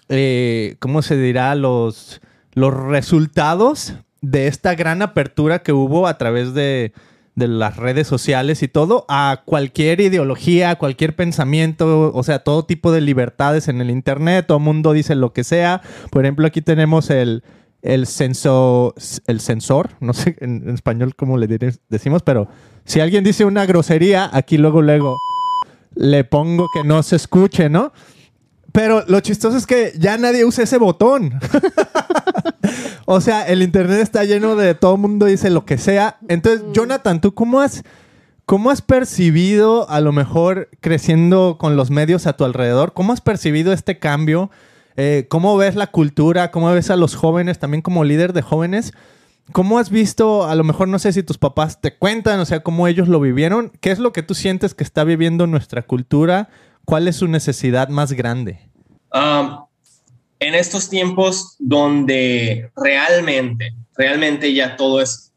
[0.09, 1.55] eh, ¿cómo se dirá?
[1.57, 2.23] Los,
[2.55, 6.95] los resultados de esta gran apertura que hubo a través de
[7.35, 12.93] de las redes sociales y todo a cualquier ideología, cualquier pensamiento, o sea, todo tipo
[12.93, 15.83] de libertades en el Internet, todo el mundo dice lo que sea.
[16.11, 17.45] Por ejemplo, aquí tenemos el,
[17.87, 18.95] el, censo,
[19.27, 21.47] el sensor, no sé en, español cómo le
[21.89, 22.49] decimos, pero
[22.85, 25.17] si alguien dice una grosería, aquí luego, luego
[25.95, 27.93] le pongo que no se escuche, ¿no?
[28.73, 31.33] Pero lo chistoso es que ya nadie usa ese botón.
[33.07, 36.19] o sea, el internet está lleno de todo el mundo dice lo que sea.
[36.29, 37.85] Entonces, Jonathan, ¿tú cómo has,
[38.45, 43.23] cómo has percibido, a lo mejor creciendo con los medios a tu alrededor, cómo has
[43.23, 44.51] percibido este cambio?
[44.97, 46.51] Eh, ¿Cómo ves la cultura?
[46.51, 48.93] ¿Cómo ves a los jóvenes también como líder de jóvenes?
[49.53, 52.61] ¿Cómo has visto, a lo mejor no sé si tus papás te cuentan, o sea,
[52.61, 53.71] cómo ellos lo vivieron?
[53.81, 56.49] ¿Qué es lo que tú sientes que está viviendo nuestra cultura?
[56.85, 58.61] ¿Cuál es su necesidad más grande?
[60.39, 65.33] en estos tiempos donde realmente, realmente ya todo es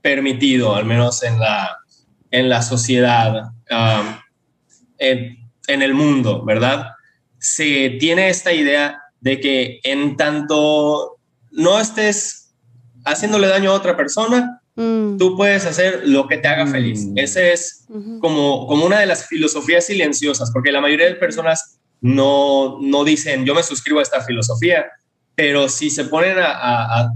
[0.00, 1.78] permitido, al menos en la,
[2.30, 3.50] en la sociedad,
[4.98, 6.86] en, en, el mundo, ¿verdad?
[7.40, 11.18] Se tiene esta idea de que en tanto
[11.50, 12.52] no estés
[13.04, 15.16] haciéndole daño a otra persona, mm.
[15.16, 17.06] tú puedes hacer lo que te haga feliz.
[17.06, 17.18] Mm.
[17.18, 17.86] Ese es
[18.20, 23.44] como, como una de las filosofías silenciosas, porque la mayoría de personas no, no dicen
[23.44, 24.86] yo me suscribo a esta filosofía,
[25.34, 27.12] pero si se ponen a,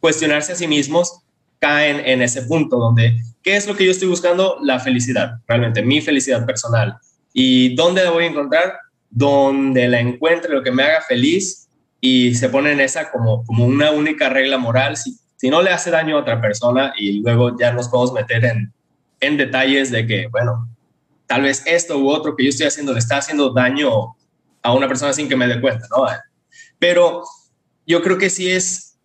[0.00, 1.20] cuestionarse a sí mismos,
[1.58, 4.56] caen en ese punto donde, ¿qué es lo que yo estoy buscando?
[4.62, 6.96] La felicidad, realmente, mi felicidad personal.
[7.34, 8.72] ¿Y dónde la voy a encontrar?
[9.10, 11.68] Donde la encuentre lo que me haga feliz
[12.00, 14.96] y se ponen esa como, como una única regla moral.
[14.96, 18.44] Si, si no le hace daño a otra persona y luego ya nos podemos meter
[18.44, 18.72] en,
[19.20, 20.68] en detalles de que, bueno,
[21.26, 24.16] tal vez esto u otro que yo estoy haciendo le está haciendo daño
[24.62, 26.06] a una persona sin que me dé cuenta, ¿no?
[26.78, 27.22] Pero
[27.86, 28.98] yo creo que sí es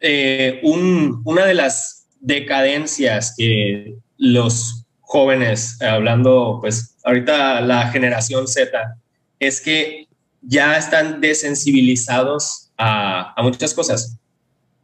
[0.00, 8.96] eh, un, una de las decadencias que los jóvenes, hablando pues ahorita la generación Z,
[9.38, 10.08] es que
[10.42, 14.18] ya están desensibilizados a, a muchas cosas,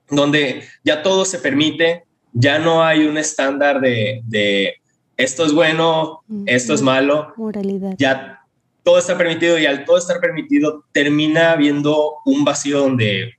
[0.08, 4.80] donde ya todo se permite, ya no hay un estándar de, de
[5.20, 7.34] esto es bueno, esto es malo.
[7.36, 7.94] Moralidad.
[7.98, 8.40] Ya
[8.82, 13.34] todo está permitido y al todo estar permitido termina habiendo un vacío donde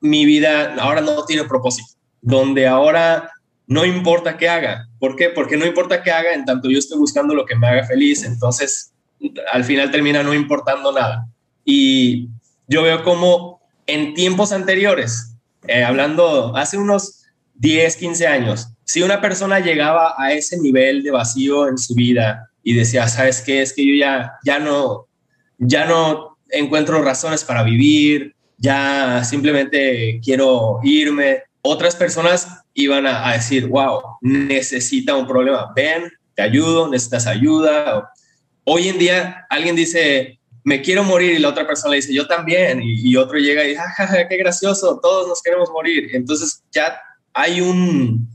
[0.00, 1.88] mi vida ahora no tiene propósito,
[2.20, 3.32] donde ahora
[3.66, 4.88] no importa qué haga.
[5.00, 5.30] ¿Por qué?
[5.30, 8.24] Porque no importa qué haga en tanto yo estoy buscando lo que me haga feliz,
[8.24, 8.93] entonces
[9.52, 11.26] al final termina no importando nada.
[11.64, 12.28] Y
[12.68, 17.24] yo veo como en tiempos anteriores, eh, hablando hace unos
[17.54, 22.50] 10, 15 años, si una persona llegaba a ese nivel de vacío en su vida
[22.62, 23.62] y decía, ¿sabes qué?
[23.62, 25.06] Es que yo ya, ya no,
[25.58, 31.42] ya no encuentro razones para vivir, ya simplemente quiero irme.
[31.62, 38.10] Otras personas iban a, decir, wow, necesita un problema, ven, te ayudo, necesitas ayuda.
[38.64, 42.26] Hoy en día alguien dice, me quiero morir y la otra persona le dice, yo
[42.26, 42.80] también.
[42.82, 46.10] Y, otro llega y dice, ja, qué gracioso, todos nos queremos morir.
[46.14, 46.98] Entonces ya
[47.32, 48.28] hay un,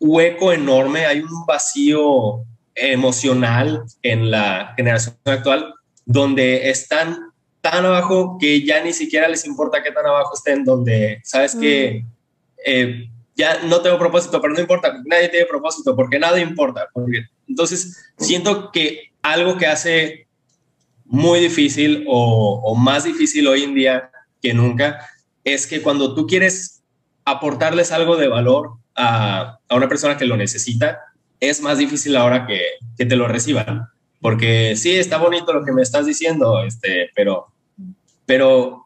[0.00, 5.74] hueco enorme, hay un vacío emocional en la generación actual
[6.06, 7.18] donde están
[7.60, 12.02] tan abajo que ya ni siquiera les importa qué tan abajo estén, donde sabes que
[12.02, 12.08] mm.
[12.64, 16.88] eh, ya no tengo propósito, pero no importa, nadie tiene propósito porque nada importa.
[17.46, 20.26] entonces, siento que algo que hace
[21.04, 25.06] muy difícil o, más difícil hoy en día que nunca
[25.44, 26.82] es que cuando tú quieres
[27.24, 31.00] aportarles algo de valor a, una persona que lo necesita,
[31.40, 32.60] es más difícil ahora que,
[32.96, 33.88] que te lo reciban.
[34.20, 37.46] Porque sí, está bonito lo que me estás diciendo, este, pero,
[38.26, 38.84] pero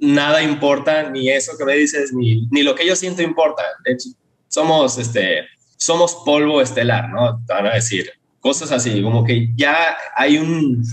[0.00, 3.62] nada importa, ni eso que me dices, ni, ni lo que yo siento importa.
[3.84, 4.08] De hecho,
[4.48, 7.40] somos, este, somos polvo estelar, ¿no?
[7.46, 8.10] Van a decir
[8.44, 10.84] cosas así, como que ya hay un,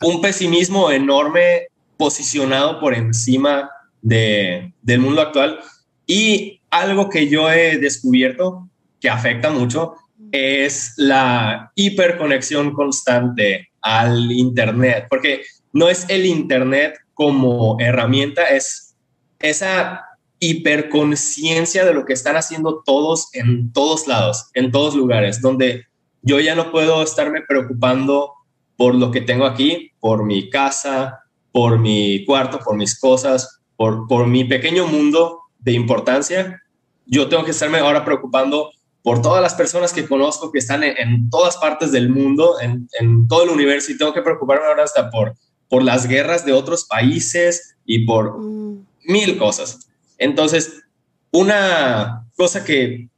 [0.00, 3.68] un pesimismo enorme posicionado por encima
[4.00, 5.58] de, del mundo actual.
[6.06, 8.68] Y algo que yo he descubierto
[9.00, 9.94] que afecta mucho
[10.30, 18.94] es la hiperconexión constante al Internet, porque no es el Internet como herramienta, es
[19.40, 20.04] esa
[20.38, 25.87] hiperconciencia de lo que están haciendo todos en todos lados, en todos lugares, donde
[26.22, 28.32] yo ya no puedo estarme preocupando
[28.76, 31.20] por lo que tengo aquí, por mi casa,
[31.52, 36.62] por mi cuarto, por mis cosas, por, por mi pequeño mundo de importancia,
[37.06, 38.70] yo tengo que estarme ahora preocupando
[39.02, 42.88] por todas las personas que conozco que están en, todas partes del mundo, en,
[43.26, 45.34] todo el universo, y tengo que preocuparme ahora hasta por,
[45.68, 48.86] por las guerras de otros países y por mm.
[49.04, 49.88] mil cosas.
[50.18, 50.82] Entonces,
[51.30, 53.08] una cosa que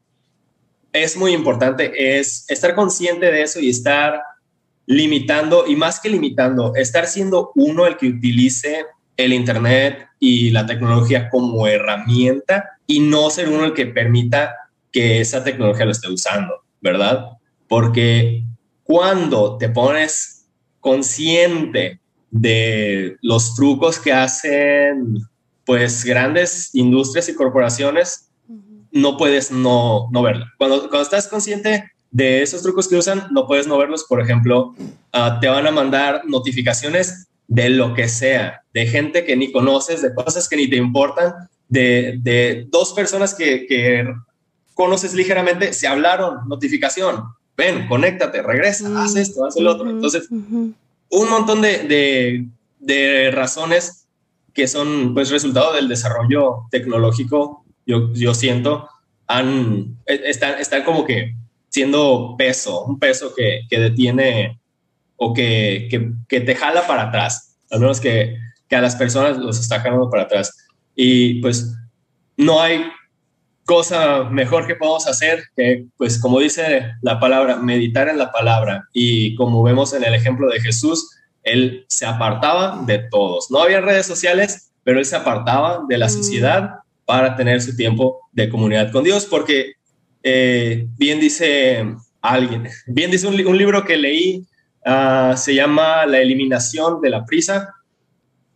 [0.93, 4.21] es muy importante es estar consciente de eso y estar
[4.87, 10.67] limitando, y más que limitando, estar siendo uno el que utilice el Internet y la
[10.67, 14.55] tecnología como herramienta y no ser uno el que permita
[14.91, 17.27] que esa tecnología lo esté usando, ¿verdad?
[17.69, 18.43] Porque
[18.83, 20.49] cuando te pones
[20.81, 22.01] consciente
[22.31, 25.19] de los trucos que hacen
[25.65, 28.30] pues grandes industrias y corporaciones,
[28.93, 30.47] no puedes no, no verlo.
[30.59, 34.05] Cuando, cuando estás consciente de esos trucos que usan, no puedes no verlos.
[34.05, 34.75] Por ejemplo,
[35.13, 40.03] ah, te van a mandar notificaciones de lo que sea, de gente que ni conoces,
[40.03, 41.35] de cosas que ni te importan,
[41.69, 44.07] de, dos personas que,
[44.75, 47.25] conoces ligeramente, se hablaron, notificación,
[47.57, 49.91] ven, conéctate, regresa, mm, haz esto, haz el otro.
[49.91, 50.75] Entonces, un
[51.11, 54.07] montón de, razones
[54.55, 57.60] que son pues resultado del desarrollo tecnológico,
[57.91, 58.89] yo, yo siento,
[59.27, 61.35] han, e, están, están como que
[61.69, 64.61] siendo peso, un peso que, que detiene
[65.17, 65.89] o que,
[66.29, 68.37] que, te jala para atrás, al menos que,
[68.69, 70.57] que a las personas los está jalando para atrás.
[70.95, 71.77] Y pues
[72.37, 72.85] no hay
[73.65, 78.85] cosa mejor que podamos hacer que, pues como dice la palabra, meditar en la palabra.
[78.93, 81.11] Y como vemos en el ejemplo de Jesús,
[81.43, 83.51] él se apartaba de todos.
[83.51, 86.11] No había redes sociales, pero él se apartaba de la mm.
[86.11, 86.80] sociedad
[87.11, 89.73] para tener su tiempo de comunidad con Dios, porque
[90.23, 91.85] eh, bien dice
[92.21, 94.47] alguien, bien dice un, un libro que leí
[94.85, 97.75] Ah, se llama La eliminación de la prisa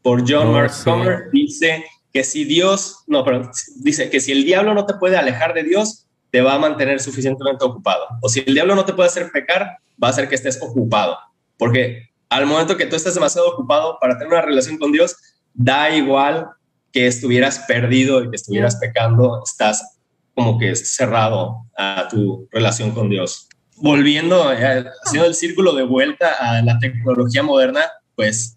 [0.03, 1.31] por John oh, Mark Comer.
[1.33, 5.53] Dice que si Dios, no, pero dice que si el diablo no te puede alejar
[5.53, 8.07] de Dios, te va a mantener suficientemente ocupado.
[8.23, 11.17] O si el diablo no te puede hacer pecar, va a hacer que estés ocupado.
[11.59, 15.17] Porque al momento que tú estés demasiado ocupado para tener una relación con Dios,
[15.53, 16.49] da igual
[16.95, 19.99] que estuvieras perdido y que estuvieras pecando, estás
[20.33, 23.49] como que cerrado a tu relación con Dios.
[23.77, 27.83] Volviendo, eh, haciendo el círculo de vuelta a la tecnología moderna,
[28.15, 28.57] pues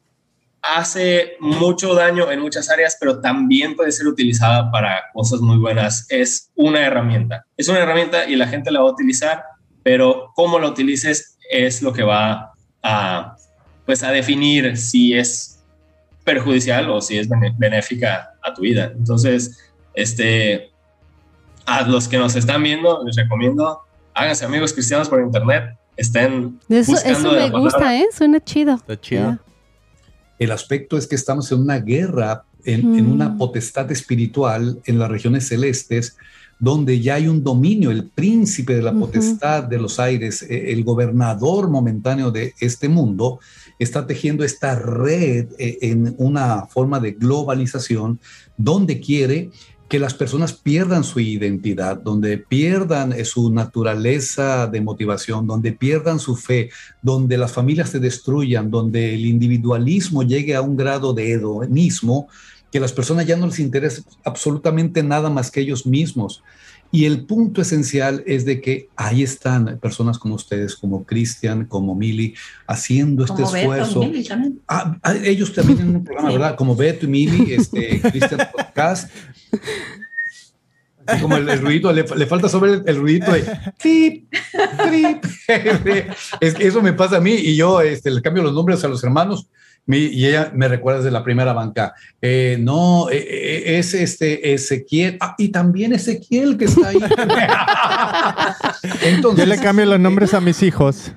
[0.62, 6.06] hace mucho daño en muchas áreas, pero también puede ser utilizada para cosas muy buenas.
[6.10, 7.43] Es una herramienta.
[7.58, 9.43] Es una herramienta y la gente la va a utilizar,
[9.82, 12.52] pero cómo la utilices es lo que va
[12.84, 13.36] a,
[13.88, 15.57] pues, a definir si es
[16.28, 18.92] perjudicial o si es benéfica a tu vida.
[18.94, 19.58] Entonces,
[19.94, 20.72] este,
[21.66, 23.80] a los que nos están viendo, les recomiendo,
[24.13, 28.08] háganse amigos cristianos por internet, estén eso, buscando Eso me gusta, ¿eh?
[28.12, 28.74] Suena chido.
[28.76, 29.40] Está chido.
[30.38, 33.38] El aspecto es que estamos en una guerra, en, una mm.
[33.38, 36.18] potestad espiritual en las regiones celestes,
[36.60, 40.84] donde ya hay un dominio, el príncipe de la potestad de los aires, e, el
[40.84, 43.40] gobernador momentáneo de este mundo,
[43.80, 48.20] está tejiendo esta red e, en una forma de globalización
[48.58, 49.52] donde quiere
[49.88, 56.20] que las personas pierdan su identidad, donde pierdan eh, su naturaleza de motivación, donde pierdan
[56.20, 56.70] su fe,
[57.02, 62.28] donde las familias se destruyan, donde el individualismo llegue a un grado de hedonismo,
[62.70, 66.44] que las personas ya no les interesa absolutamente nada más que ellos mismos.
[66.91, 71.95] Y el punto esencial es de que ahí están personas como ustedes, como Cristian, como
[71.95, 72.34] Mili,
[72.65, 74.02] haciendo este esfuerzo.
[74.67, 76.56] Ah, ah, ellos también en un programa, ¿verdad?
[76.56, 79.12] Como Beto y Mili, este, Cristian Podcast.
[81.21, 83.45] como el, ruido, le, falta sobre el, ruidito de
[86.41, 88.89] es que eso me pasa a mí y yo este, le cambio los nombres a
[88.89, 89.47] los hermanos
[89.95, 91.93] y ella me recuerda desde la primera banca.
[92.21, 95.17] Eh, no, eh, eh, es este Ezequiel.
[95.21, 96.97] Ah, y también Ezequiel que está ahí.
[99.04, 101.13] entonces, Yo le cambio los nombres a mis hijos.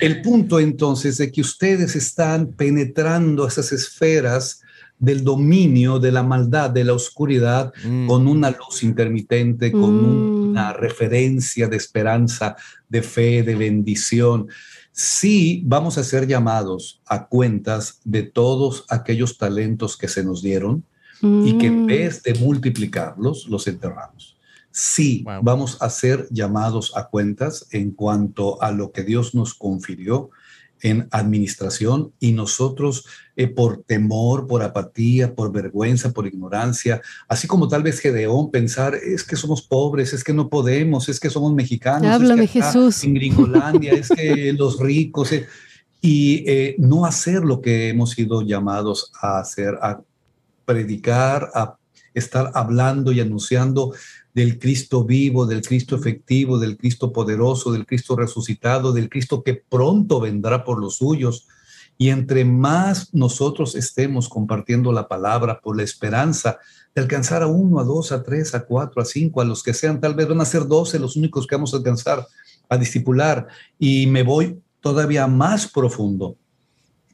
[0.00, 4.62] el punto entonces de que ustedes están penetrando esas esferas
[4.98, 8.06] del dominio de la maldad, de la oscuridad, mm.
[8.06, 10.50] con una luz intermitente, con mm.
[10.50, 12.54] una referencia de esperanza,
[12.88, 14.48] de fe, de bendición
[14.92, 20.84] sí vamos a ser llamados a cuentas de todos aquellos talentos que se nos dieron
[21.22, 21.86] y que en mm.
[21.86, 24.36] vez de multiplicarlos, los enterramos.
[24.72, 30.30] Sí, vamos a ser llamados a cuentas en cuanto a lo que Dios nos confirió
[30.82, 37.68] en administración y nosotros eh, por temor, por apatía, por vergüenza, por ignorancia, así como
[37.68, 41.54] tal vez Gedeón pensar, es que somos pobres, es que no podemos, es que somos
[41.54, 43.04] mexicanos, Háblame, es que Jesús.
[43.04, 45.46] en Gringolandia, es que los ricos, eh,
[46.00, 50.02] y eh, no hacer lo que hemos sido llamados a hacer, a
[50.64, 51.76] predicar, a
[52.12, 53.94] estar hablando y anunciando
[54.34, 59.54] del Cristo vivo, del Cristo efectivo, del Cristo poderoso, del Cristo resucitado, del Cristo que
[59.54, 61.46] pronto vendrá por los suyos.
[61.98, 66.58] Y entre más nosotros estemos compartiendo la palabra por la esperanza
[66.94, 69.74] de alcanzar a uno, a dos, a tres, a cuatro, a cinco, a los que
[69.74, 72.26] sean, tal vez van a ser doce los únicos que vamos a alcanzar
[72.68, 73.46] a discipular.
[73.78, 76.36] Y me voy todavía más profundo.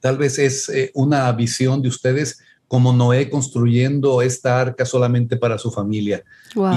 [0.01, 5.57] Tal vez es eh, una visión de ustedes como Noé construyendo esta arca solamente para
[5.59, 6.23] su familia.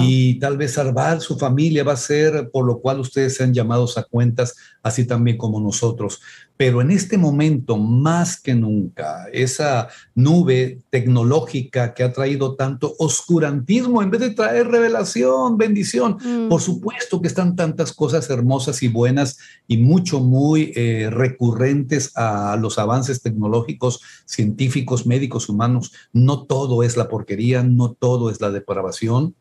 [0.00, 3.98] Y tal vez salvar su familia va a ser por lo cual ustedes sean llamados
[3.98, 6.20] a cuentas, así también como nosotros.
[6.56, 14.02] Pero en este momento, más que nunca, esa nube tecnológica que ha traído tanto oscurantismo
[14.02, 16.48] en vez de traer revelación, bendición, mm.
[16.48, 22.56] por supuesto que están tantas cosas hermosas y buenas y mucho, muy eh, recurrentes a
[22.56, 25.92] los avances tecnológicos, científicos, médicos, humanos.
[26.12, 29.34] No todo es la porquería, no todo es la depravación.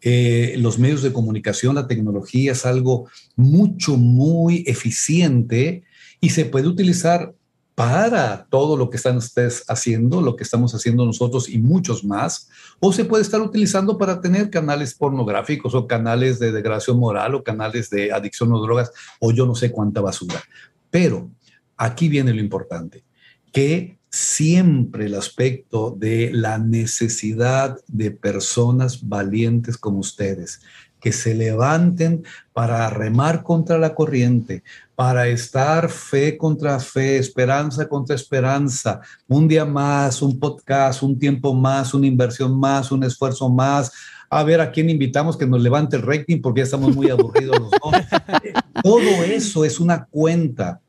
[0.00, 5.84] Eh, los medios de comunicación, la tecnología es algo mucho, muy eficiente
[6.24, 7.34] y se puede utilizar
[7.74, 12.48] para todo lo que están ustedes haciendo, lo que estamos haciendo nosotros y muchos más,
[12.80, 17.44] o se puede estar utilizando para tener canales pornográficos o canales de degradación moral o
[17.44, 20.42] canales de adicción a drogas o yo no sé cuánta basura.
[20.90, 21.30] Pero
[21.76, 23.04] aquí viene lo importante,
[23.52, 30.62] que siempre el aspecto de la necesidad de personas valientes como ustedes,
[31.04, 32.24] que se levanten
[32.54, 34.62] para remar contra la corriente,
[34.94, 41.52] para estar fe contra fe, esperanza contra esperanza, un día más, un podcast, un tiempo
[41.52, 43.92] más, una inversión más, un esfuerzo más,
[44.30, 47.60] a ver a quién invitamos que nos levante el rating porque ya estamos muy aburridos
[47.60, 47.92] los dos.
[48.82, 50.80] Todo eso es una cuenta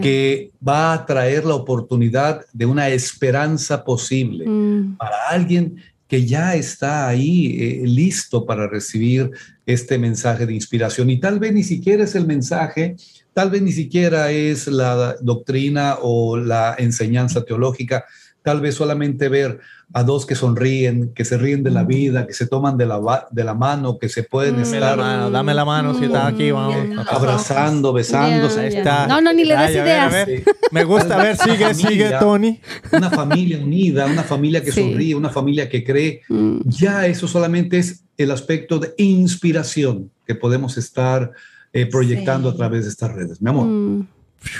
[0.00, 4.96] que va a traer la oportunidad de una esperanza posible mm.
[4.96, 5.76] para alguien
[6.08, 9.30] que ya está ahí eh, listo para recibir
[9.66, 11.10] este mensaje de inspiración.
[11.10, 12.96] Y tal vez ni siquiera es el mensaje,
[13.34, 18.06] tal vez ni siquiera es la doctrina o la enseñanza teológica,
[18.48, 19.60] tal vez solamente ver
[19.92, 23.28] a dos que sonríen, que se ríen de la vida, que se toman de la,
[23.30, 24.80] de la mano, que se pueden estar...
[24.80, 26.74] La mano, dame la mano si estás aquí, vamos.
[27.10, 28.68] Abrazando, besándose.
[28.68, 29.06] Está.
[29.06, 30.26] No, no, ni le des ideas.
[30.70, 32.58] Me gusta, a ver, sigue, sigue, Tony.
[32.90, 36.22] Una familia unida, una familia que sonríe, una familia que cree.
[36.30, 36.60] Mm.
[36.70, 41.32] Ya eso solamente es el aspecto de inspiración que podemos estar
[41.74, 43.42] eh, proyectando a través de estas redes.
[43.42, 43.66] Mi amor.
[43.66, 44.08] Mm.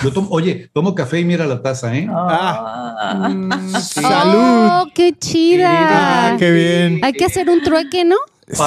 [0.03, 2.09] Yo tomo, oye, tomo café y mira la taza, ¿eh?
[2.11, 3.29] Ah.
[3.31, 4.69] Mm, ¡Salud!
[4.71, 5.71] ¡Oh, qué chida!
[6.33, 7.01] Ah, ¡Qué bien!
[7.05, 8.17] Hay que hacer un trueque, ¿no?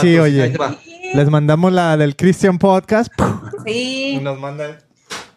[0.01, 0.53] Sí, oye.
[1.14, 3.12] Les mandamos la del Christian Podcast.
[3.66, 4.20] Sí.
[4.22, 4.78] Nos mandan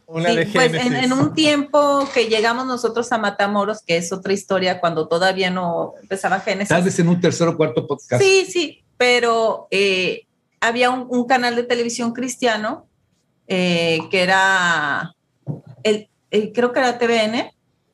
[0.07, 4.81] una de Pues en, un tiempo que llegamos nosotros a Matamoros, que es otra historia,
[4.81, 6.69] cuando todavía no empezaba Génesis.
[6.69, 8.23] Tal vez en un tercer o cuarto podcast.
[8.23, 10.27] Sí, sí, pero eh,
[10.61, 12.87] había un, canal de televisión cristiano
[13.49, 15.15] eh, que era
[15.83, 16.09] el,
[16.53, 17.51] creo que era TVN,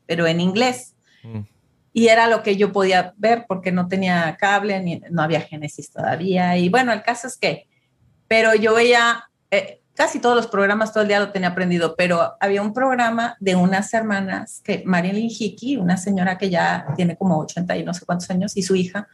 [0.06, 0.94] pero en inglés.
[1.22, 1.40] Mm.
[1.92, 5.90] Y era lo que yo podía ver porque no tenía cable, ni, no había Génesis
[5.90, 6.56] todavía.
[6.56, 7.68] Y bueno, el caso es que,
[8.28, 12.36] pero yo veía, eh, casi todos los programas todo el día lo tenía aprendido, pero
[12.40, 17.38] había un programa de unas hermanas, que Marilyn Hickey, una señora que ya tiene como
[17.38, 19.08] 80 y no sé cuántos años, y su hija,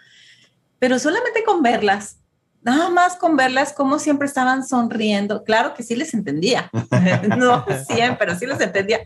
[0.78, 2.18] pero solamente con verlas,
[2.66, 5.44] nada más con verlas como siempre estaban sonriendo.
[5.44, 6.68] Claro que sí les entendía,
[7.38, 9.00] no siempre, pero sí les entendía.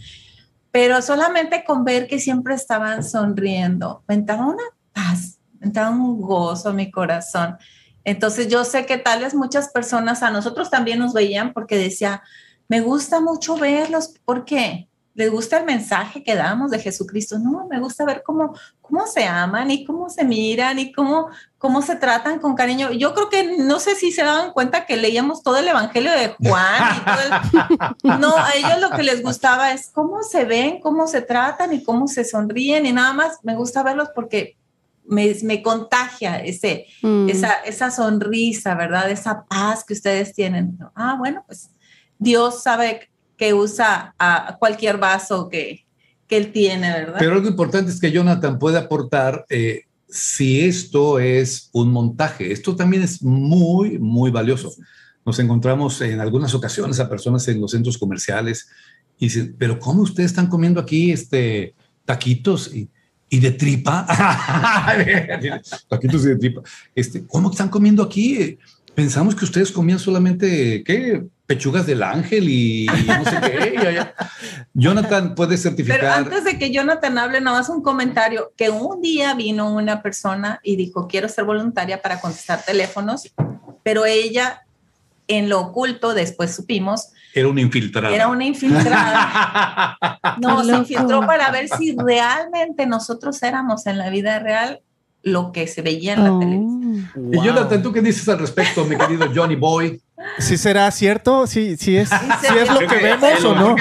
[0.73, 4.63] Pero solamente con ver que siempre estaban sonriendo, me entraba una
[4.95, 7.59] paz, me entraba un gozo a mi corazón.
[8.03, 12.23] Entonces yo sé que tales muchas personas a nosotros también nos veían porque decía,
[12.67, 14.89] me gusta mucho verlos, ¿por qué?
[15.15, 17.39] Les gusta el mensaje que damos de Jesucristo.
[17.39, 21.83] No, me gusta ver cómo, cómo se aman y cómo se miran y cómo, cómo
[21.83, 22.93] se tratan con cariño.
[22.93, 26.35] Yo creo que no sé si se daban cuenta que leíamos todo el Evangelio de
[26.39, 31.07] Juan y todo No, a ellos lo que les gustaba es cómo se ven, cómo
[31.07, 34.57] se tratan y cómo se sonríen y nada más me gusta verlos porque
[35.05, 37.29] me, me contagia ese, mm.
[37.29, 39.11] esa, esa sonrisa, ¿verdad?
[39.11, 40.79] Esa paz que ustedes tienen.
[40.95, 41.71] Ah, bueno, pues
[42.19, 43.10] Dios sabe
[43.41, 45.87] que usa a cualquier vaso que,
[46.29, 47.17] que él tiene, ¿verdad?
[47.19, 52.53] Pero algo importante es que Jonathan puede aportar eh, si esto es un montaje.
[52.53, 54.75] Esto también es muy, muy valioso.
[55.25, 58.69] Nos encontramos en algunas ocasiones a personas en los centros comerciales
[59.19, 61.75] y dicen, pero ¿cómo ustedes están comiendo aquí este,
[62.05, 62.91] taquitos y,
[63.31, 64.07] y de tripa?
[65.89, 66.61] taquitos y de tripa.
[66.95, 68.59] Este, ¿Cómo están comiendo aquí?
[68.95, 71.25] Pensamos que ustedes comían solamente, ¿qué?
[71.51, 74.07] pechugas del ángel y no sé qué.
[74.73, 75.99] Jonathan puede certificar.
[75.99, 80.01] Pero antes de que Jonathan hable, nada más un comentario, que un día vino una
[80.01, 83.35] persona y dijo, quiero ser voluntaria para contestar teléfonos,
[83.83, 84.63] pero ella
[85.27, 87.09] en lo oculto, después supimos.
[87.35, 88.15] Era una infiltrada.
[88.15, 89.99] Era una infiltrada.
[90.41, 94.83] no, se infiltró para ver si realmente nosotros éramos en la vida real
[95.23, 96.39] lo que se veía en la oh.
[96.39, 97.33] televisión.
[97.33, 100.01] Y Jonathan, ¿tú qué dices al respecto, mi querido Johnny Boy?
[100.39, 101.47] ¿Sí será cierto?
[101.47, 103.77] ¿Sí, sí es, ¿sí es lo que vemos o no?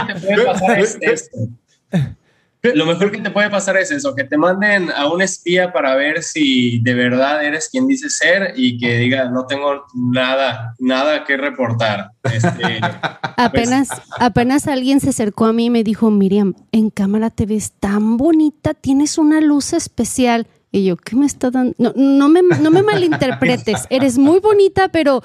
[2.62, 5.96] Lo mejor que te puede pasar es eso, que te manden a un espía para
[5.96, 11.24] ver si de verdad eres quien dice ser y que diga, no tengo nada, nada
[11.24, 12.12] que reportar.
[12.24, 12.82] Este,
[13.38, 17.46] apenas, pues, apenas alguien se acercó a mí y me dijo, Miriam, en cámara te
[17.46, 20.46] ves tan bonita, tienes una luz especial.
[20.72, 21.74] Y yo, ¿qué me está dando?
[21.78, 25.22] No, no, me, no me malinterpretes, eres muy bonita, pero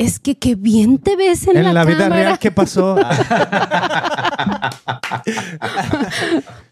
[0.00, 2.38] es que qué bien te ves en, en la, vida real.
[2.38, 2.96] ¿Qué pasó?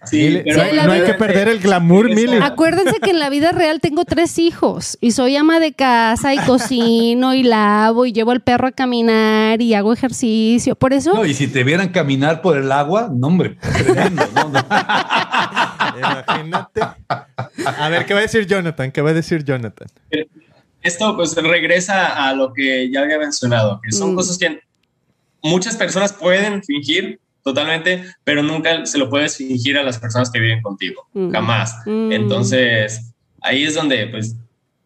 [0.05, 2.39] sí, pero no, hay que perder el glamour, Mili.
[2.39, 6.39] Acuérdense que en la vida real tengo tres hijos y soy ama de casa y
[6.39, 10.75] cocino y lavo y llevo al perro a caminar y hago ejercicio.
[10.75, 11.13] Por eso.
[11.13, 14.25] No, y si te vieran caminar por el agua, no, hombre, tremendo,
[15.99, 16.81] Imagínate.
[17.09, 18.91] A ver, ¿qué va a decir Jonathan?
[18.91, 19.89] ¿Qué va a decir Jonathan?
[20.83, 24.17] esto pues regresa a lo que ya había mencionado, que son mm.
[24.17, 24.61] cosas que
[25.43, 30.41] muchas personas pueden fingir totalmente, pero nunca se lo puedes fingir a las personas que
[30.41, 31.31] viven contigo, mm.
[31.31, 31.75] jamás.
[31.87, 32.13] Mm.
[32.13, 34.37] Entonces, ahí es donde pues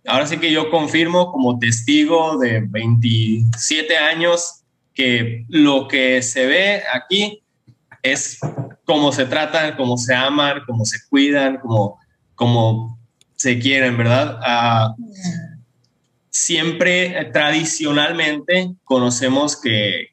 [0.06, 4.62] ahora sí que yo confirmo como testigo de 27 años
[4.94, 7.41] que lo que se ve aquí
[8.02, 8.38] es
[8.84, 11.98] cómo se tratan, cómo se aman, cómo se cuidan, cómo,
[12.34, 12.98] cómo
[13.36, 14.38] se quieren, ¿verdad?
[14.42, 14.94] Ah,
[16.30, 20.08] siempre eh, tradicionalmente conocemos que,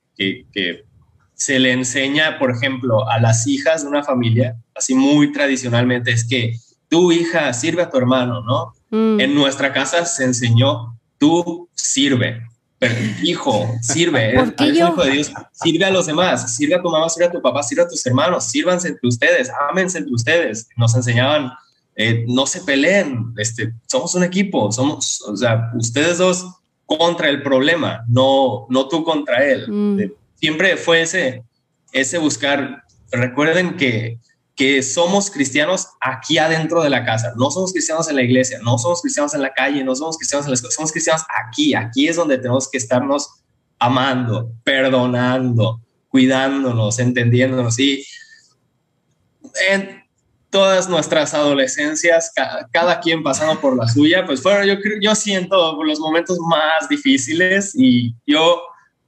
[1.34, 6.28] se le enseña, por ejemplo, a las hijas de una familia, así muy tradicionalmente, es
[6.28, 6.58] que
[6.90, 8.74] tu hija sirve a tu hermano, ¿no?
[8.90, 9.22] Mm.
[9.22, 12.49] En nuestra casa se enseñó, tú sirve,
[12.80, 14.88] pero hijo, sirve, ¿Por qué yo?
[14.88, 17.62] hijo de Dios, sirve a los demás, sirve a tu mamá, sirve a tu papá,
[17.62, 20.70] sirve a tus hermanos, sírvanse entre ustedes, ámense entre ustedes.
[20.78, 21.52] Nos enseñaban,
[21.98, 26.48] eh, no se peleen, este, somos un equipo, somos, o sea, ustedes dos
[26.86, 29.66] contra el problema, no, no tú contra él.
[29.68, 30.00] Mm.
[30.36, 31.44] Siempre fue ese,
[31.92, 34.20] ese buscar, recuerden que
[34.60, 38.78] que somos cristianos aquí adentro de la casa, no somos cristianos en la iglesia, no
[38.78, 42.10] somos cristianos en la calle, no somos cristianos en la escuela, somos cristianos aquí, aquí
[42.10, 43.42] es donde tenemos que estarnos
[43.80, 45.80] amando, perdonando,
[46.10, 47.80] cuidándonos, entendiéndonos.
[47.80, 48.06] Y
[49.70, 50.04] en
[50.50, 52.30] todas nuestras adolescencias,
[52.74, 57.72] cada, quien pasando por la suya, pues fueron, yo, yo siento los momentos más difíciles
[57.78, 58.62] y yo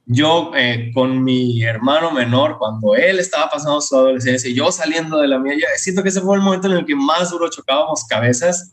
[0.06, 5.18] yo eh, con mi hermano menor, cuando él estaba pasando su adolescencia y yo saliendo
[5.18, 7.48] de la mía, yo siento que ese fue el momento en el que más duro
[7.48, 8.72] chocábamos cabezas,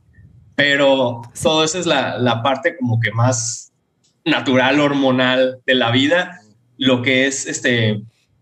[0.56, 3.72] pero todo eso es la, la parte como que más
[4.26, 6.40] natural, hormonal de la vida,
[6.78, 8.02] lo que es este,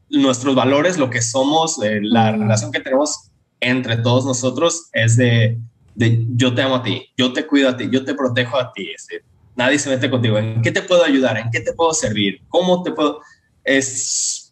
[0.10, 5.58] nuestros valores, lo que somos, eh, la relación que tenemos entre todos nosotros es de,
[5.96, 8.72] de, yo te amo a ti, yo te cuido a ti, yo te protejo a
[8.72, 8.90] ti.
[8.96, 9.24] Este,
[9.58, 10.38] nadie se mete contigo.
[10.38, 11.38] ¿En qué te puedo ayudar?
[11.38, 12.42] ¿En qué te puedo servir?
[12.48, 13.22] ¿Cómo te puedo...?
[13.64, 14.48] Es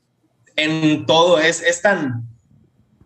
[0.57, 2.23] en todo, es, es tan,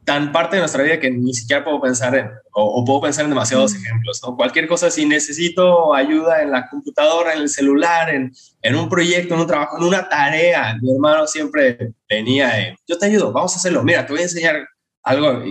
[0.06, 3.30] tan parte de nuestra vida que ni siquiera puedo pensar en, o, puedo pensar en
[3.30, 4.36] demasiados ejemplos, ¿no?
[4.36, 9.34] Cualquier cosa, si necesito ayuda en la computadora, en el celular, en, en un proyecto,
[9.34, 13.58] en un trabajo, en una tarea, mi hermano siempre venía, yo te ayudo, vamos a
[13.58, 14.68] hacerlo, mira, te voy a enseñar
[15.04, 15.42] algo,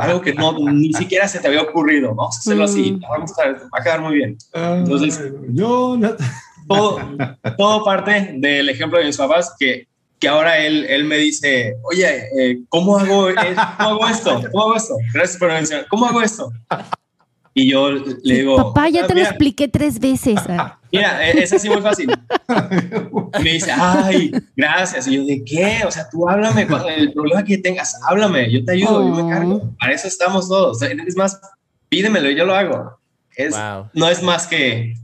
[0.00, 2.14] algo que no, ni siquiera se te había ocurrido.
[2.14, 3.00] Vamos a hacerlo así, mm.
[3.00, 4.36] vamos a, va a quedar muy bien.
[4.52, 5.98] Ah, Entonces, yo
[6.68, 6.98] todo,
[7.56, 9.86] todo parte del ejemplo de mis papás que,
[10.18, 13.28] que ahora él, él me dice, oye, eh, ¿cómo, hago,
[13.78, 14.42] ¿cómo hago esto?
[14.52, 14.96] ¿Cómo hago esto?
[15.12, 15.86] Gracias por mencionar.
[15.88, 16.50] ¿Cómo hago esto?
[17.54, 18.56] Y yo le digo...
[18.56, 20.40] Papá, ya ah, te lo expliqué tres veces.
[20.94, 22.08] Mira, e, es así muy fácil.
[23.42, 25.06] me dice, ay, gracias.
[25.08, 25.82] Y yo, ¿de qué?
[25.86, 26.66] O sea, tú háblame,
[26.96, 29.74] el problema que tengas, háblame, yo te ayudo, yo me cargo.
[29.78, 30.80] Para eso estamos todos.
[30.82, 31.40] Es más,
[31.88, 32.98] pídemelo y yo lo hago.
[33.36, 33.54] Es,
[33.92, 34.94] No es más que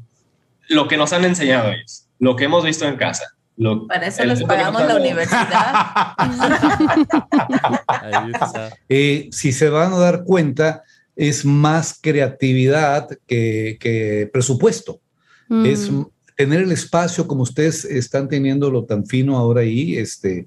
[0.68, 3.24] lo que nos han enseñado ellos, lo que hemos visto en casa.
[3.88, 6.14] Para eso les pagamos la universidad.
[8.88, 10.82] eh, si se van a dar cuenta,
[11.14, 15.00] es más creatividad que, presupuesto.
[15.64, 16.06] Es mm.
[16.36, 20.46] tener el espacio como ustedes están teniéndolo tan fino ahora ahí, este,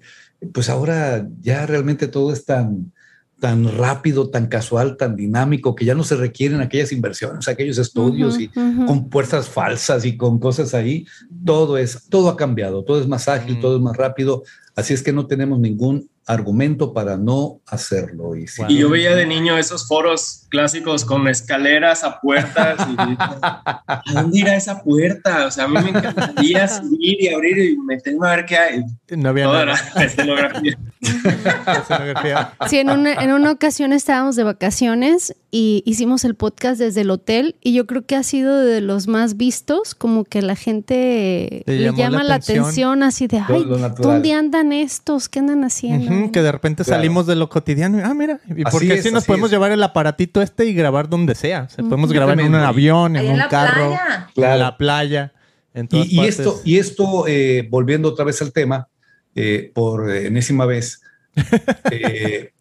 [0.54, 2.92] pues ahora ya realmente todo es tan,
[3.40, 8.40] tan rápido, tan casual, tan dinámico, que ya no se requieren aquellas inversiones, aquellos estudios
[8.40, 11.06] y con puertas falsas y con cosas ahí.
[11.46, 13.60] Todo es, todo ha cambiado, todo es más ágil, mm.
[13.60, 14.44] todo es más rápido.
[14.76, 18.36] Así es que no tenemos ningún argumento para no hacerlo.
[18.36, 18.46] Y,
[18.76, 22.88] yo veía de niño esos foros clásicos con escaleras a puertas.
[22.90, 25.48] Y, ¿A dónde irá esa puerta?
[25.48, 28.84] O sea, a mí me encantaría subir y abrir y meterme a ver qué hay.
[29.18, 29.74] No había nada.
[30.02, 30.78] escenografía.
[32.68, 37.12] sí, en una, en una ocasión estábamos de vacaciones y hicimos el podcast desde el
[37.12, 41.62] hotel y yo creo que ha sido de los más vistos, como que la gente
[41.68, 43.04] le llama la atención?
[43.04, 43.64] así de, ay,
[44.00, 45.30] ¿dónde andan estos?
[45.30, 46.32] ¿Qué andan haciendo?
[46.32, 48.02] que de repente salimos de lo cotidiano.
[48.04, 51.70] Ah, mira, y porque así, nos podemos llevar el aparatito este y grabar donde sea.
[51.70, 53.96] Se podemos grabar en un avión, en un carro,
[54.36, 55.34] en la playa.
[55.92, 58.88] y, esto, y esto eh, volviendo otra vez al tema,
[59.36, 61.04] eh, por enésima vez,
[61.92, 62.54] eh,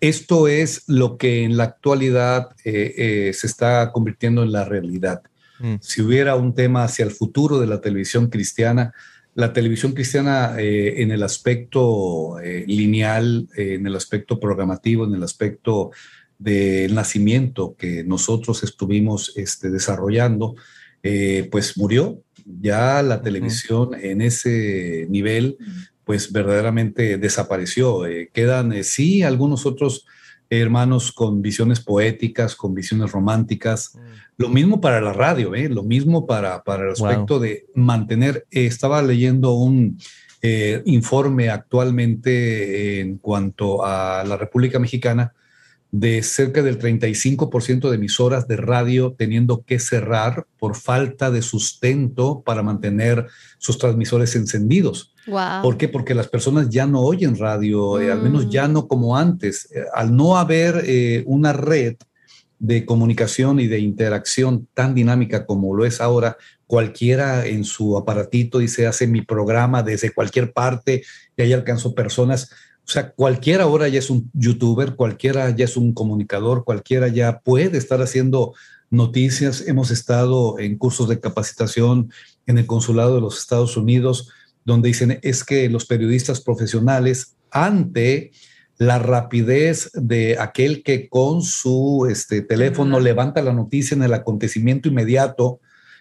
[0.00, 5.22] esto es lo que en la actualidad se está convirtiendo en la realidad.
[5.60, 5.74] Mm.
[5.80, 8.92] Si hubiera un tema hacia el futuro de la televisión cristiana,
[9.34, 15.14] la televisión cristiana eh, en el aspecto eh, lineal, eh, en el aspecto programativo, en
[15.14, 15.92] el aspecto
[16.38, 20.56] del nacimiento que nosotros estuvimos este, desarrollando,
[21.50, 22.22] pues murió.
[22.60, 25.58] Ya la televisión en ese nivel,
[26.04, 28.02] pues verdaderamente desapareció.
[28.32, 30.06] quedan, sí, algunos otros
[30.50, 33.94] hermanos con visiones poéticas, con visiones románticas.
[33.94, 33.98] Mm.
[34.36, 35.68] Lo mismo para la radio, ¿eh?
[35.68, 38.46] lo mismo para, para el aspecto de mantener.
[38.50, 39.98] Eh, estaba leyendo un
[40.42, 45.32] eh, informe actualmente en cuanto a la República Mexicana
[45.92, 52.42] de cerca del 35% de emisoras de radio teniendo que cerrar por falta de sustento
[52.44, 53.26] para mantener
[53.58, 55.14] sus transmisores encendidos.
[55.62, 55.88] ¿Por qué?
[55.88, 58.72] Porque las personas ya no oyen radio, eh, al menos ya mm.
[58.72, 59.68] no como antes.
[59.72, 61.96] Eh, al no haber eh, una red
[62.58, 66.36] de comunicación y de interacción tan dinámica como lo es ahora,
[66.66, 71.02] cualquiera en su aparatito dice, hace mi programa desde cualquier parte
[71.36, 72.50] y ahí alcanzo personas.
[72.90, 77.38] O sea, cualquiera ahora ya es un youtuber, cualquiera ya es un comunicador, cualquiera ya
[77.38, 78.52] puede estar haciendo
[78.90, 79.62] noticias.
[79.68, 82.10] Hemos estado en cursos de capacitación
[82.48, 84.30] en el consulado de los Estados Unidos,
[84.64, 88.32] donde dicen es que los periodistas profesionales ante
[88.76, 94.88] la rapidez de aquel que con su este, teléfono levanta la noticia en el acontecimiento
[94.88, 95.60] inmediato,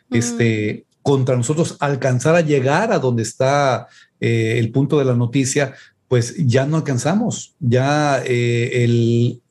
[0.09, 3.87] este, contra nosotros alcanzar a llegar a donde está
[4.19, 5.73] eh, el punto de la noticia,
[6.09, 7.55] pues ya no alcanzamos.
[7.59, 9.41] Ya eh, el,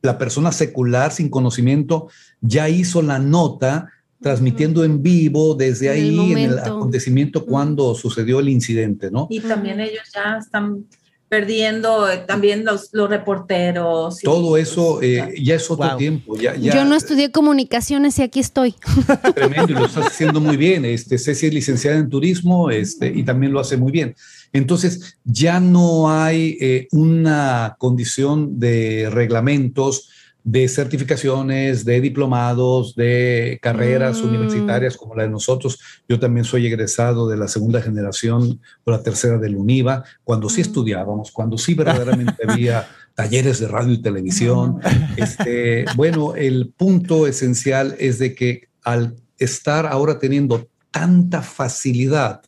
[0.00, 2.08] la persona secular sin conocimiento
[2.40, 3.90] ya hizo la nota
[4.22, 9.26] transmitiendo en vivo desde ahí en el acontecimiento cuando sucedió el incidente, ¿no?
[9.28, 10.86] Y también ellos ya están
[11.28, 14.20] perdiendo eh, también los, los reporteros.
[14.20, 16.36] Todo eso eh, ya es otro tiempo.
[16.38, 18.76] Yo no estudié comunicaciones y aquí estoy.
[19.34, 20.84] Tremendo, y lo estás haciendo muy bien.
[20.84, 24.14] Este, Ceci es licenciada en turismo este, y también lo hace muy bien.
[24.54, 30.08] Entonces, ya no hay eh, una condición de reglamentos
[30.44, 34.28] de certificaciones, de diplomados, de carreras mm.
[34.28, 35.80] universitarias como la de nosotros.
[36.06, 40.60] Yo también soy egresado de la segunda generación o la tercera del UNIVA, cuando sí
[40.60, 40.64] mm.
[40.64, 44.80] estudiábamos, cuando sí verdaderamente había talleres de radio y televisión.
[45.16, 52.42] Este, bueno, el punto esencial es de que al estar ahora teniendo tanta facilidad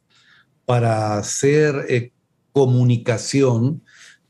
[0.66, 2.12] para hacer eh,
[2.52, 3.82] comunicación,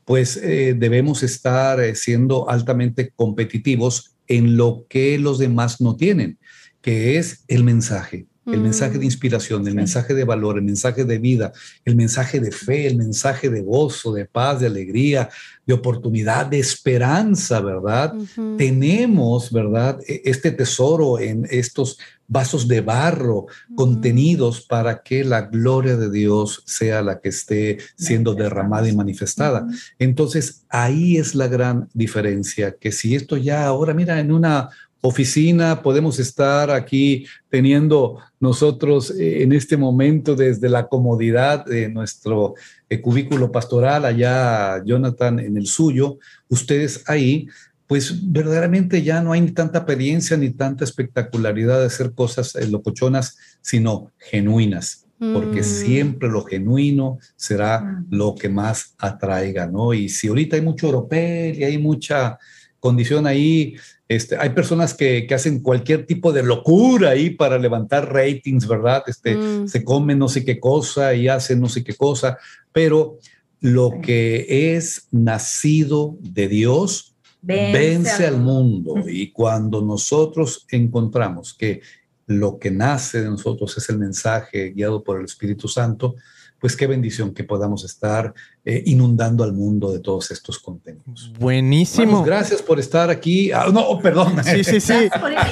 [0.05, 6.39] pues eh, debemos estar eh, siendo altamente competitivos en lo que los demás no tienen,
[6.81, 11.03] que es el mensaje, el mensaje de mm, inspiración, el mensaje de valor, el mensaje
[11.05, 11.51] de vida,
[11.85, 15.29] el mensaje de fe, el mensaje de gozo, de paz, de alegría,
[15.65, 18.13] de oportunidad, de esperanza, ¿verdad?
[18.57, 19.99] Tenemos, ¿verdad?
[20.07, 26.61] E, este tesoro en estos vasos de barro contenidos para que la gloria de Dios
[26.65, 29.65] sea la que esté siendo derramada y manifestada.
[29.97, 34.69] Entonces, ahí es la gran diferencia, que si esto ya ahora, mira, en una
[35.01, 42.55] oficina, podemos estar aquí teniendo nosotros eh, en este momento desde la comodidad de nuestro
[42.89, 46.17] eh, cubículo pastoral, allá Jonathan en el suyo,
[46.49, 47.47] ustedes ahí,
[47.85, 52.67] pues verdaderamente ya no hay ni tanta experiencia ni tanta espectacularidad de hacer cosas eh,
[52.67, 55.63] locochonas, sino genuinas, porque mm.
[55.63, 58.07] siempre lo genuino será mm.
[58.09, 59.93] lo que más atraiga, ¿no?
[59.93, 62.37] Y si ahorita hay mucho europeo y hay mucha
[62.79, 63.75] condición ahí,
[64.09, 69.03] este, hay personas que, que, hacen cualquier tipo de locura ahí para levantar ratings, ¿verdad?
[69.07, 69.67] Este, mm.
[69.67, 72.37] Se comen no sé qué cosa y hacen no sé qué cosa,
[72.71, 73.19] pero
[73.59, 78.95] lo que es nacido de Dios, vence, al mundo.
[79.07, 81.81] Y cuando nosotros encontramos que
[82.27, 86.15] lo que nace de nosotros es el mensaje guiado por el Espíritu Santo,
[86.59, 88.33] pues qué bendición que podamos estar
[88.65, 91.31] eh, inundando al mundo de todos estos contenidos.
[91.39, 92.23] Buenísimo.
[92.23, 93.51] gracias por estar aquí.
[93.51, 94.43] Ah, no, perdón.
[94.43, 94.93] Sí, sí, sí.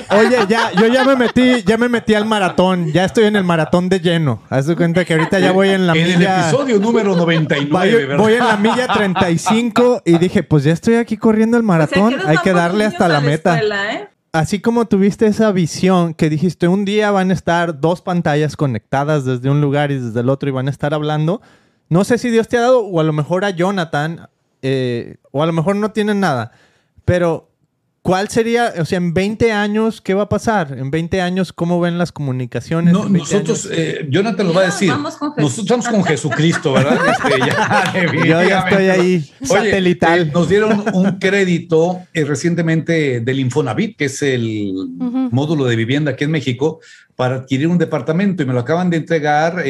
[0.10, 2.92] Oye, ya, yo ya me metí, ya me metí al maratón.
[2.92, 4.42] Ya estoy en el maratón de lleno.
[4.50, 6.16] Haz de cuenta que ahorita ya voy en la milla.
[6.16, 10.74] En el episodio número 99, voy, voy en la milla 35 y dije, pues ya
[10.74, 12.16] estoy aquí corriendo el maratón.
[12.26, 13.60] Hay que darle hasta la meta.
[13.60, 14.10] ¿eh?
[14.40, 19.24] Así como tuviste esa visión que dijiste, un día van a estar dos pantallas conectadas
[19.24, 21.42] desde un lugar y desde el otro y van a estar hablando,
[21.88, 24.28] no sé si Dios te ha dado, o a lo mejor a Jonathan,
[24.62, 26.52] eh, o a lo mejor no tienen nada,
[27.06, 27.50] pero
[28.06, 30.78] ¿Cuál sería, o sea, en 20 años, qué va a pasar?
[30.78, 32.94] En 20 años, ¿cómo ven las comunicaciones?
[32.94, 34.90] No, nosotros, eh, Jonathan lo va a decir.
[34.90, 37.00] nosotros estamos con Jesucristo, ¿verdad?
[38.06, 40.20] Este, Yo ya estoy ahí, satelital.
[40.20, 44.72] Eh, nos dieron un crédito eh, recientemente del Infonavit, que es el
[45.32, 46.82] módulo de vivienda aquí en México,
[47.16, 49.64] para adquirir un departamento y me lo acaban de entregar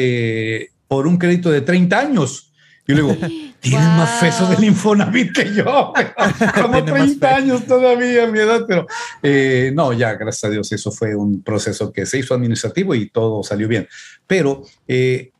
[0.88, 2.52] por un crédito de 30 años.
[2.86, 3.16] Y luego,
[3.60, 5.92] tienes más peso del Infonavit que yo,
[6.62, 8.86] como 30 años todavía mi edad, pero
[9.22, 13.10] eh, no, ya, gracias a Dios, eso fue un proceso que se hizo administrativo y
[13.10, 13.88] todo salió bien.
[14.26, 15.30] Pero eh,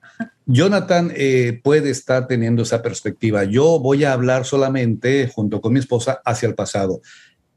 [0.47, 3.45] Jonathan eh, puede estar teniendo esa perspectiva.
[3.45, 7.01] Yo voy a hablar solamente, junto con mi esposa, hacia el pasado.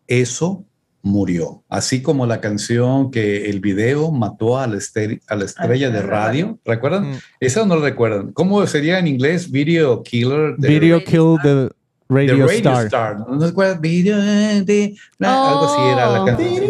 [0.08, 0.66] Eso
[1.02, 1.64] murió.
[1.70, 4.80] Así como la canción que el video mató a la,
[5.28, 6.60] a la estrella de radio.
[6.66, 7.12] ¿Recuerdan?
[7.12, 7.20] Mm.
[7.40, 8.32] Esa no lo recuerdan.
[8.34, 9.52] ¿Cómo sería en inglés?
[9.52, 10.56] Video Killer.
[10.58, 11.70] Video Kill the
[12.10, 13.20] Radio, Star.
[13.20, 13.82] ¿No recuerdan?
[13.82, 14.96] Video de...
[15.20, 16.64] Algo así era la canción.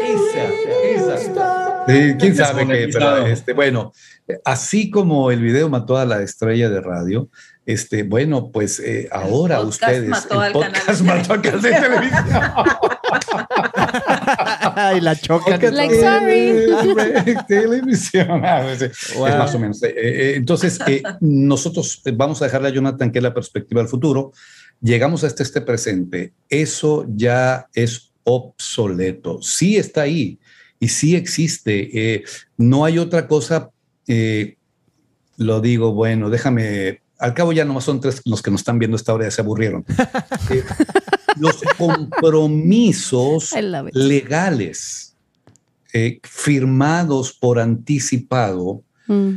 [0.00, 2.16] esa, esa.
[2.18, 2.88] ¿Quién sabe qué?
[2.92, 3.92] Pero, este, bueno,
[4.44, 7.28] así como el video mató a la estrella de radio,
[7.66, 10.08] este, bueno, pues eh, ahora ustedes.
[10.08, 12.24] Mató el podcast mató al canal de televisión.
[14.96, 15.60] y la chocan.
[15.74, 17.36] Like, sorry.
[17.48, 18.44] Televisión.
[18.44, 19.82] Ah, es más o menos.
[19.82, 24.32] Eh, eh, entonces, eh, nosotros vamos a dejarle a Jonathan que la perspectiva del futuro.
[24.80, 26.32] Llegamos hasta este presente.
[26.48, 29.40] Eso ya es obsoleto.
[29.42, 30.38] Sí está ahí
[30.80, 32.24] y sí existe.
[32.56, 33.70] no hay otra cosa.
[35.36, 38.96] lo digo, bueno, déjame al cabo ya nomás son tres los que nos están viendo
[38.96, 39.84] esta hora, ya se aburrieron.
[41.36, 43.50] los compromisos
[43.92, 45.16] legales
[45.92, 49.36] eh, firmados por anticipado mm.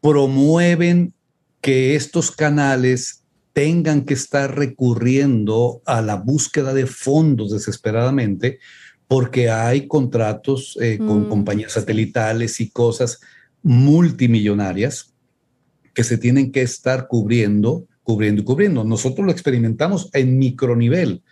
[0.00, 1.14] promueven
[1.60, 8.58] que estos canales tengan que estar recurriendo a la búsqueda de fondos desesperadamente
[9.08, 11.28] porque hay contratos eh, con mm.
[11.28, 13.20] compañías satelitales y cosas
[13.62, 15.14] multimillonarias
[15.94, 18.84] que se tienen que estar cubriendo cubriendo y cubriendo.
[18.84, 21.22] Nosotros lo experimentamos en micronivel,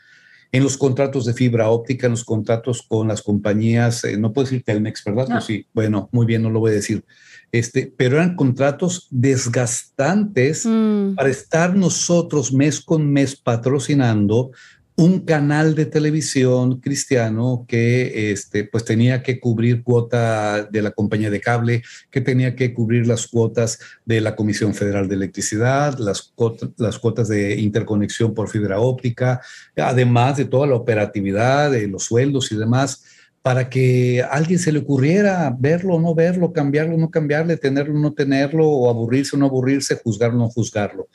[0.51, 4.47] en los contratos de fibra óptica, en los contratos con las compañías, eh, no puedo
[4.47, 5.27] decir Telmex, ¿verdad?
[5.29, 7.05] Pues sí, bueno, muy bien, no lo voy a decir.
[7.53, 11.14] Este, pero eran contratos desgastantes mm.
[11.14, 14.51] para estar nosotros mes con mes patrocinando
[14.97, 21.30] un canal de televisión cristiano que este, pues tenía que cubrir cuota de la compañía
[21.30, 26.34] de cable, que tenía que cubrir las cuotas de la Comisión Federal de Electricidad, las,
[26.76, 29.40] las cuotas de interconexión por fibra óptica,
[29.76, 33.05] además de toda la operatividad, de los sueldos y demás,
[33.40, 37.57] para que a alguien se le ocurriera verlo o no verlo, cambiarlo o no cambiarle,
[37.57, 41.09] tenerlo o no tenerlo, o aburrirse o no aburrirse, juzgarlo o no juzgarlo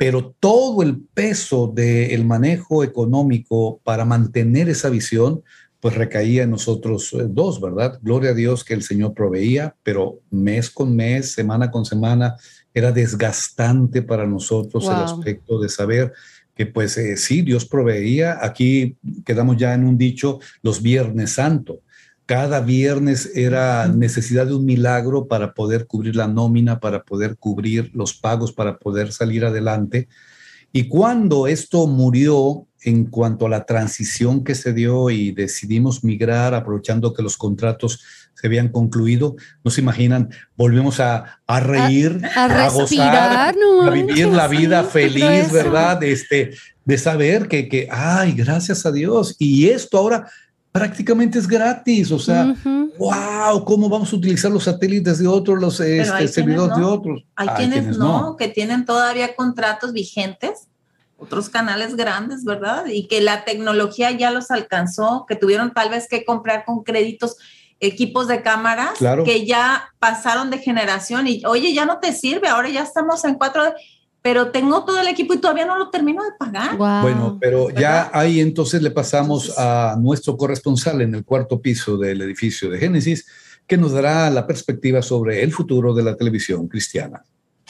[0.00, 5.42] pero todo el peso del manejo económico para mantener esa visión,
[5.78, 7.98] pues recaía en nosotros eh, dos, ¿verdad?
[8.00, 12.34] Gloria a Dios que el Señor proveía, pero mes con mes, semana con semana,
[12.72, 16.14] era desgastante para nosotros el aspecto de saber
[16.54, 18.38] que pues eh, sí, Dios proveía.
[18.40, 18.96] Aquí
[19.26, 21.82] quedamos ya en un dicho, los Viernes Santo
[22.30, 27.90] cada viernes era necesidad de un milagro para poder cubrir la nómina, para poder cubrir
[27.92, 30.06] los pagos, para poder salir adelante.
[30.70, 36.54] Y cuando esto murió en cuanto a la transición que se dio y decidimos migrar
[36.54, 38.00] aprovechando que los contratos
[38.34, 44.84] se habían concluido, no se imaginan, volvemos a, reír, a, gozar, a vivir la vida
[44.84, 46.00] feliz, ¿verdad?
[46.04, 46.52] Este,
[46.84, 49.34] de saber que, que, ay, gracias a Dios.
[49.40, 50.30] Y esto ahora
[50.72, 52.12] prácticamente es gratis.
[52.12, 52.54] O sea,
[52.98, 57.24] wow, ¿cómo vamos a utilizar los satélites de otros, los este, servidores de otros?
[57.36, 60.68] Hay, quienes, no, que tienen todavía contratos vigentes,
[61.18, 62.86] otros canales grandes, ¿verdad?
[62.86, 67.36] Y que la tecnología ya los alcanzó, que tuvieron tal vez que comprar con créditos
[67.80, 68.90] equipos de cámaras
[69.24, 73.38] que ya pasaron de generación y oye, ya no te sirve, ahora ya estamos en
[73.38, 73.74] 4D
[74.22, 76.76] pero tengo todo el equipo y todavía no lo termino de pagar.
[76.76, 82.20] Bueno, pero ya ahí entonces le pasamos a nuestro corresponsal en el cuarto piso del
[82.20, 83.26] edificio de Génesis,
[83.66, 87.22] que nos dará la perspectiva sobre el futuro de la televisión cristiana.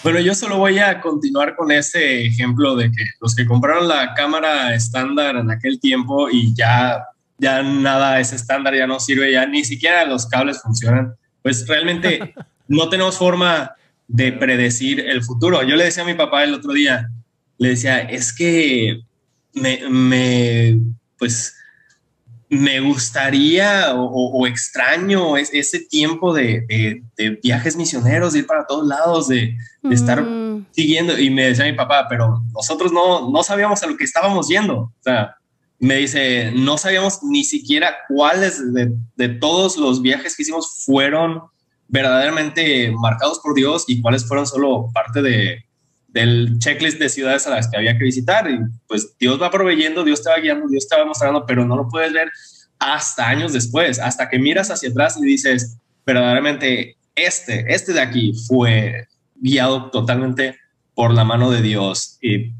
[0.03, 4.14] Bueno, yo solo voy a continuar con ese ejemplo de que los que compraron la
[4.14, 7.05] cámara estándar en aquel tiempo y ya,
[7.36, 12.34] ya nada es estándar, ya no sirve, ya ni siquiera los cables funcionan, pues realmente
[12.68, 13.72] no tenemos forma
[14.12, 15.62] de predecir el futuro.
[15.62, 17.08] Yo le decía a mi papá el otro día,
[17.58, 19.00] le decía, es que
[19.54, 20.80] me,
[21.16, 21.54] pues,
[22.48, 27.04] me gustaría o, extraño ese tiempo de,
[27.40, 29.56] viajes misioneros, de ir para todos lados, de,
[29.90, 30.66] estar mm.
[30.72, 31.16] siguiendo.
[31.16, 34.76] Y me decía mi papá, pero nosotros no, no sabíamos a lo que estábamos yendo.
[34.76, 35.36] O sea,
[35.78, 41.42] me dice, no sabíamos ni siquiera cuáles de todos los viajes que hicimos fueron
[41.91, 45.64] verdaderamente marcados por Dios y cuáles fueron solo parte de,
[46.09, 48.49] del checklist de ciudades a las que había que visitar.
[48.49, 51.76] Y pues Dios va proveyendo, Dios te va guiando, Dios te va mostrando, pero no
[51.76, 52.30] lo puedes ver
[52.78, 58.32] hasta años después, hasta que miras hacia atrás y dices, verdaderamente, este, este de aquí
[58.47, 60.57] fue guiado totalmente
[60.95, 62.18] por la mano de Dios.
[62.22, 62.53] Y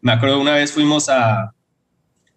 [0.00, 1.52] me acuerdo una vez fuimos a,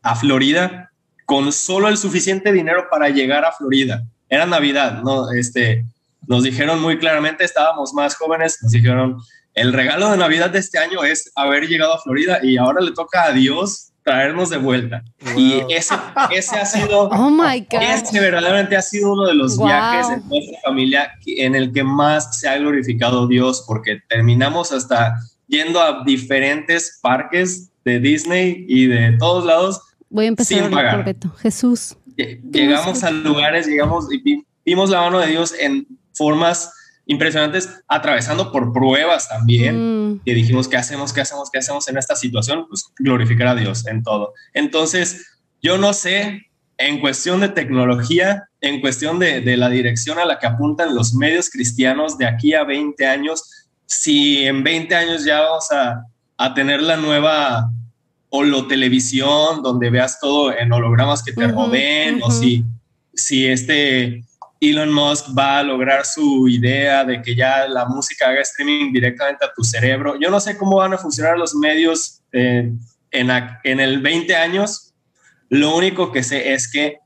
[0.02, 0.92] a Florida
[1.26, 4.04] con solo el suficiente dinero para llegar a Florida.
[4.30, 5.32] Era Navidad, ¿no?
[5.32, 5.86] Este,
[6.28, 9.18] nos dijeron muy claramente, estábamos más jóvenes, nos dijeron,
[9.54, 12.92] el regalo de Navidad de este año es haber llegado a Florida y ahora le
[12.92, 15.04] toca a Dios traernos de vuelta.
[15.36, 15.96] Y ese,
[16.30, 17.82] ese ha sido, oh my God.
[17.82, 22.40] ese verdaderamente ha sido uno de los viajes de nuestra familia en el que más
[22.40, 25.16] se ha glorificado Dios, porque terminamos hasta
[25.48, 29.82] yendo a diferentes parques de Disney y de todos lados.
[30.10, 31.16] Voy a empezar sin pagar.
[31.40, 31.98] Jesús.
[32.16, 36.72] Llegamos a lugares, llegamos y vimos la mano de Dios en formas
[37.05, 40.13] impresionantes, atravesando por pruebas también.
[40.13, 40.22] Mm.
[40.26, 41.13] Y dijimos, ¿qué hacemos?
[41.13, 41.51] ¿Qué hacemos?
[41.51, 42.66] ¿Qué hacemos en esta situación?
[42.68, 44.34] Pues glorificar a Dios en todo.
[44.53, 46.47] Entonces, yo no sé
[46.78, 51.13] en cuestión de tecnología, en cuestión de, de, la dirección a la que apuntan los
[51.13, 56.03] medios cristianos de aquí a 20 años, si en 20 años ya vamos a,
[56.38, 57.70] a tener la nueva
[58.68, 62.63] televisión donde veas todo en hologramas que te rodeen, o si,
[63.13, 64.24] si este
[64.60, 69.45] Elon Musk va a lograr su idea de que ya la música haga streaming directamente
[69.45, 70.20] a tu cerebro.
[70.20, 72.72] Yo no sé cómo van a funcionar los medios eh,
[73.12, 73.30] en,
[73.64, 74.93] en el 20 años,
[75.49, 76.97] lo único que sé es que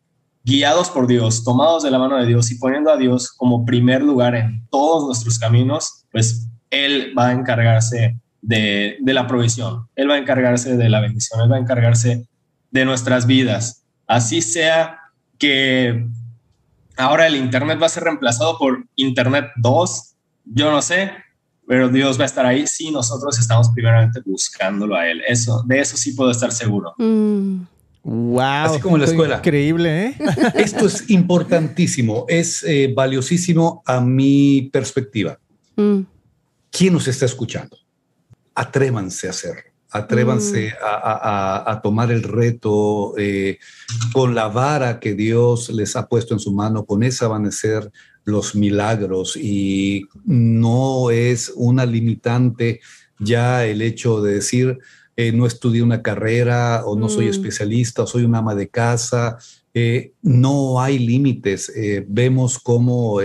[0.43, 4.02] guiados por Dios, tomados de la mano de Dios y poniendo a Dios como primer
[4.02, 10.16] lugar en todos nuestros caminos, pues Él va a encargarse de, la provisión, Él va
[10.16, 12.26] a encargarse de la bendición, Él va a encargarse
[12.72, 13.84] de nuestras vidas.
[14.08, 15.00] Así sea
[15.38, 16.08] que
[17.00, 21.12] ahora el Internet va a ser reemplazado por Internet 2, yo no sé,
[21.68, 25.22] pero Dios va a estar ahí si nosotros estamos primeramente buscándolo a Él.
[25.28, 26.93] Eso, de eso sí puedo estar seguro.
[26.97, 27.62] Mm.
[28.04, 28.41] Wow.
[28.41, 29.38] Así como en la escuela.
[29.38, 30.16] Increíble, ¿eh?
[30.56, 35.39] Esto es importantísimo, es eh, valiosísimo a mi perspectiva.
[35.76, 36.02] Mm.
[36.72, 37.78] ¿Quién nos está escuchando?
[38.56, 39.69] Atrévanse a hacerlo.
[39.92, 40.74] Atrévanse mm.
[40.82, 43.58] a, tomar el reto eh,
[44.14, 47.52] con la vara que Dios les ha puesto en su mano, con esa van a
[47.52, 47.92] ser
[48.24, 52.82] los milagros y no es una limitante
[53.20, 54.80] ya el hecho de decir,
[55.16, 57.30] eh, no estudié una carrera o no soy mm.
[57.30, 59.38] especialista o soy un ama de casa.
[59.74, 61.70] Eh, no hay límites.
[61.76, 63.20] Eh, vemos cómo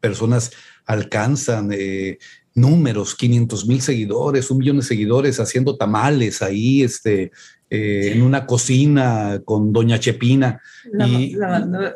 [0.00, 0.50] personas
[0.84, 1.70] alcanzan
[2.56, 7.30] números, 500 mil seguidores, un millón de seguidores haciendo tamales ahí, este,
[7.68, 10.60] en una cocina con Doña Chepina
[11.06, 11.36] y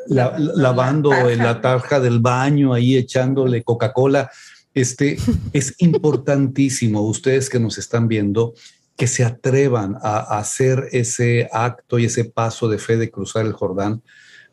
[0.09, 4.31] lavando, en la tarja del baño, ahí echándole Coca-Cola.
[4.75, 5.17] Este
[5.53, 8.55] es importantísimo, ustedes que nos están viendo,
[8.97, 13.53] que se atrevan a, hacer ese acto y ese paso de fe de cruzar el
[13.53, 14.03] Jordán,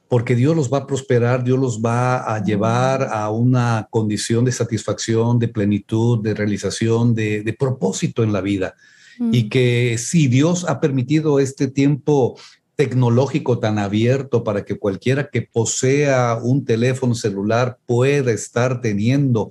[0.09, 4.51] porque Dios los va a prosperar, Dios los va a llevar a una condición de
[4.51, 8.75] satisfacción, de plenitud, de realización, de, propósito en la vida.
[9.19, 9.33] Mm.
[9.33, 12.37] Y que si Dios ha permitido este tiempo
[12.75, 19.49] tecnológico tan abierto para que cualquiera que posea un teléfono celular pueda estar teniendo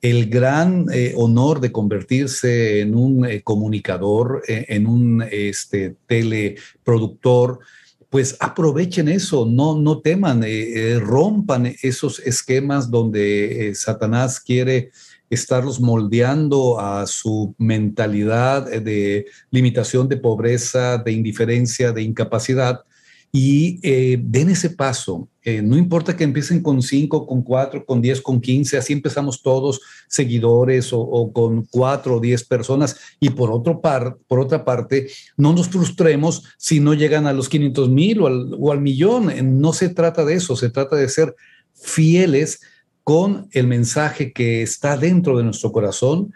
[0.00, 7.60] el gran eh, honor de convertirse en un eh, comunicador, eh, en un este, teleproductor,
[8.12, 10.44] pues aprovechen eso, no, no teman,
[11.00, 14.90] rompan esos esquemas donde Satanás quiere
[15.30, 22.84] estarlos moldeando a su mentalidad de limitación, de pobreza, de indiferencia, de incapacidad
[23.34, 25.28] y eh, den ese paso.
[25.42, 29.42] Eh, no importa que empiecen con 5, con 4, con 10, con 15, así empezamos
[29.42, 32.96] todos seguidores o, con 4 o 10 personas.
[33.18, 35.08] Y por, otro par, por otra parte,
[35.38, 39.32] no nos frustremos si no llegan a los 500 mil o al, o al millón.
[39.60, 41.34] No se trata de eso, se trata de ser
[41.72, 42.60] fieles
[43.02, 46.32] con el mensaje que está dentro de nuestro corazón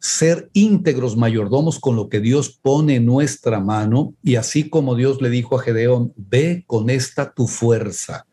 [0.00, 5.20] ser íntegros mayordomos con lo que Dios pone en nuestra mano y así como Dios
[5.20, 8.26] le dijo a Gedeón, ve con esta tu fuerza.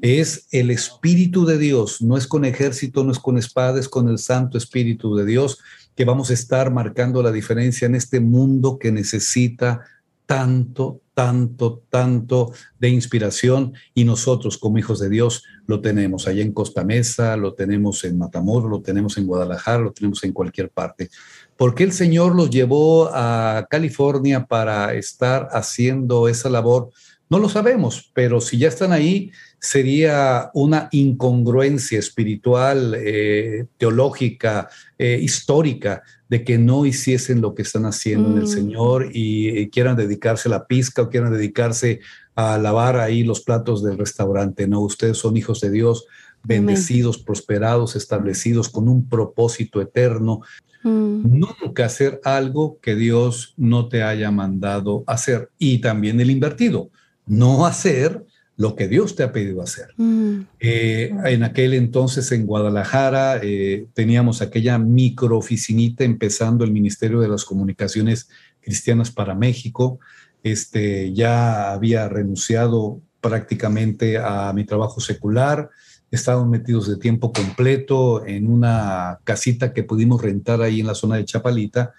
[0.00, 4.08] Es el Espíritu de Dios, no es con ejército, no es con espada, es con
[4.08, 5.58] el Santo Espíritu de Dios
[5.94, 9.84] que vamos a estar marcando la diferencia en este mundo que necesita
[10.30, 16.52] tanto, tanto, tanto de inspiración y nosotros como hijos de Dios lo tenemos allá en
[16.52, 21.10] Costa Mesa, lo tenemos en Matamoros, lo tenemos en Guadalajara, lo tenemos en cualquier parte.
[21.56, 26.90] ¿Por qué el Señor los llevó a California para estar haciendo esa labor?
[27.28, 35.18] No lo sabemos, pero si ya están ahí, sería una incongruencia espiritual, eh, teológica, eh,
[35.20, 38.46] histórica, de que no hiciesen lo que están haciendo en el mm.
[38.46, 42.00] Señor y, quieran dedicarse a la pizca o quieran dedicarse
[42.34, 44.66] a lavar ahí los platos del restaurante.
[44.66, 46.06] No, ustedes son hijos de Dios,
[46.42, 50.40] bendecidos, prosperados, establecidos con un propósito eterno.
[50.84, 51.38] Mm.
[51.38, 55.50] Nunca hacer algo que Dios no te haya mandado hacer.
[55.58, 56.90] Y también el invertido,
[57.26, 58.24] no hacer
[58.60, 59.88] lo que Dios te ha pedido hacer.
[59.96, 60.40] Mm.
[60.60, 67.46] Eh, en aquel entonces en Guadalajara eh, teníamos aquella microoficinita empezando el Ministerio de las
[67.46, 68.28] Comunicaciones
[68.60, 69.98] Cristianas para México.
[70.42, 75.70] Este, ya había renunciado prácticamente a mi trabajo secular.
[76.10, 81.16] Estábamos metidos de tiempo completo en una casita que pudimos rentar ahí en la zona
[81.16, 81.94] de Chapalita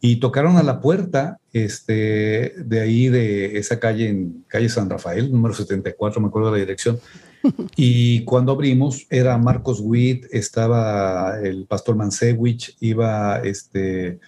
[0.00, 5.32] y tocaron a la puerta este, de ahí, de esa calle, en calle San Rafael,
[5.32, 6.98] número 74, me acuerdo de la dirección.
[7.76, 14.18] Y cuando abrimos, era Marcos Witt, estaba el pastor Mansewich, iba este,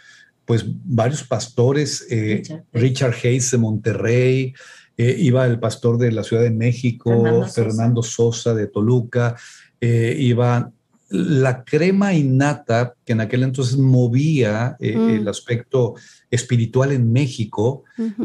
[0.44, 2.42] pues varios pastores, eh,
[2.72, 3.14] Richard.
[3.22, 4.54] Hayes de Monterrey,
[4.96, 8.54] eh, iba el pastor de la Ciudad de México, Fernando, Sosa.
[8.54, 9.36] de Toluca,
[9.80, 10.72] eh, iba
[11.10, 15.08] la crema innata que en aquel entonces movía eh, mm.
[15.10, 15.94] el aspecto
[16.30, 17.84] espiritual en México,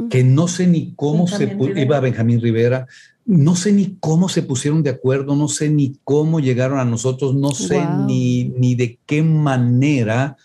[0.09, 2.85] que no sé ni cómo se iba Benjamín Rivera,
[3.25, 7.33] no sé ni cómo se pusieron de acuerdo, no sé ni cómo llegaron a nosotros,
[7.33, 10.35] no sé ni, ni de qué manera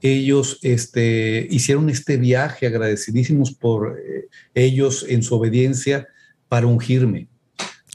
[0.00, 6.06] ellos este, hicieron este viaje, agradecidísimos por eh, ellos en su obediencia
[6.48, 7.28] para ungirme.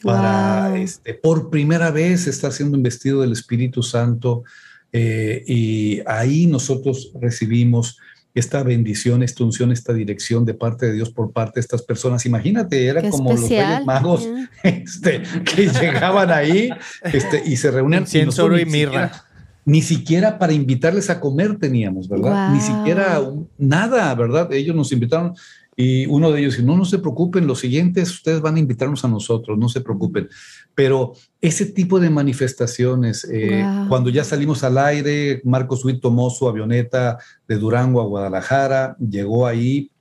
[0.03, 4.43] Para, este, por primera vez estar siendo investido del Espíritu Santo
[4.91, 7.97] eh, y ahí nosotros recibimos
[8.35, 12.25] esta bendición, esta unción, esta dirección de parte de Dios por parte de estas personas.
[12.25, 14.27] Imagínate, era como los reyes magos
[14.63, 16.69] este, que llegaban ahí
[17.03, 18.05] este, y se reunían.
[18.05, 19.25] Cienzo y mirra
[19.65, 22.51] ni siquiera para invitarles a comer teníamos, ¿verdad?
[22.51, 23.21] Ni siquiera
[23.57, 24.51] nada, ¿verdad?
[24.51, 25.35] Ellos nos invitaron
[25.75, 29.03] y uno de ellos dijo, no, no se preocupen, los siguientes ustedes van a invitarnos
[29.05, 30.29] a nosotros, no se preocupen.
[30.75, 36.47] Pero ese tipo de manifestaciones, eh, cuando ya salimos al aire, Marcos Witt tomó su
[36.47, 37.17] avioneta
[37.47, 39.91] de Durango a Guadalajara, llegó ahí,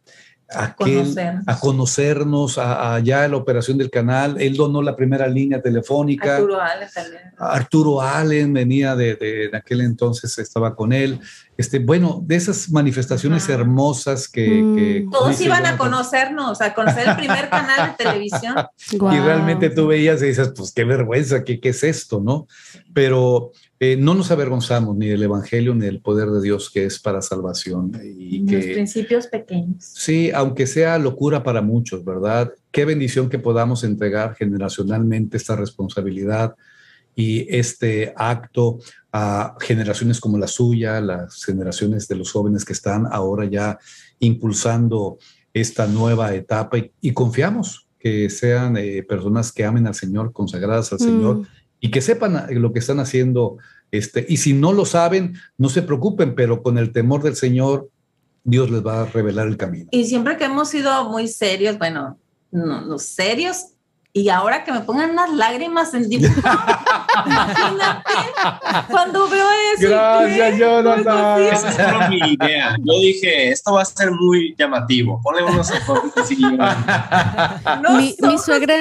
[0.54, 4.40] a conocernos, a, allá la operación del canal.
[4.40, 6.36] Él donó la primera línea telefónica.
[6.36, 7.22] Arturo Allen también.
[7.38, 11.20] Arturo Allen venía de, de, aquel entonces, estaba con él.
[11.56, 15.06] Este, bueno, de esas manifestaciones hermosas que...
[15.06, 15.10] Mm.
[15.10, 18.54] Todos iban a conocernos, a conocer el primer canal de televisión.
[18.92, 22.46] Y realmente tú veías y dices, pues qué vergüenza, qué, qué es esto, ¿no?
[22.92, 23.52] Pero
[23.84, 27.20] eh, no nos avergonzamos ni del Evangelio ni del poder de Dios que es para
[27.20, 27.90] salvación.
[28.00, 29.82] Y Los principios pequeños.
[29.82, 32.52] Sí, aunque sea locura para muchos, ¿verdad?
[32.70, 36.54] Qué bendición que podamos entregar generacionalmente esta responsabilidad
[37.16, 38.78] y este acto
[39.10, 43.80] a generaciones como la suya, las generaciones de los jóvenes que están ahora ya
[44.20, 45.18] impulsando
[45.52, 51.00] esta nueva etapa y, confiamos que sean eh, personas que amen al Señor, consagradas al
[51.00, 53.58] Señor mm y que sepan lo que están haciendo.
[53.90, 57.90] Este, y si no lo saben, no se preocupen, pero con el temor del Señor,
[58.44, 59.88] Dios les va a revelar el camino.
[59.90, 62.18] Y siempre que hemos sido muy serios, bueno,
[62.52, 63.71] no, no serios
[64.14, 66.34] y ahora que me pongan unas lágrimas en dibujo.
[67.26, 68.12] Imagínate
[68.90, 69.88] cuando veo eso.
[69.88, 71.42] Gracias, Jonathan.
[71.42, 72.76] Esa es mi idea.
[72.78, 75.18] Yo dije, esto va a ser muy llamativo.
[75.22, 76.36] Ponle unos ojos así.
[76.36, 78.74] mi, mi, suegra,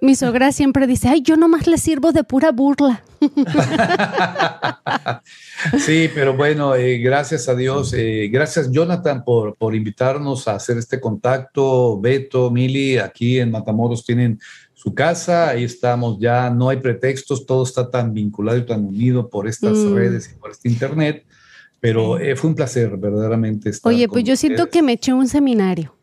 [0.00, 3.02] mi suegra siempre dice, ay, yo nomás le sirvo de pura burla.
[5.78, 7.94] sí, pero bueno, eh, gracias a Dios.
[7.96, 12.00] Eh, gracias, Jonathan, por, por invitarnos a hacer este contacto.
[12.00, 14.38] Beto, Mili, aquí en Matamoros tienen
[14.84, 19.30] su casa, ahí estamos ya, no hay pretextos, todo está tan vinculado y tan unido
[19.30, 19.94] por estas mm.
[19.94, 21.24] redes y por este internet,
[21.80, 25.26] pero eh, fue un placer verdaderamente estar Oye, pues yo siento que me eché un
[25.26, 25.94] seminario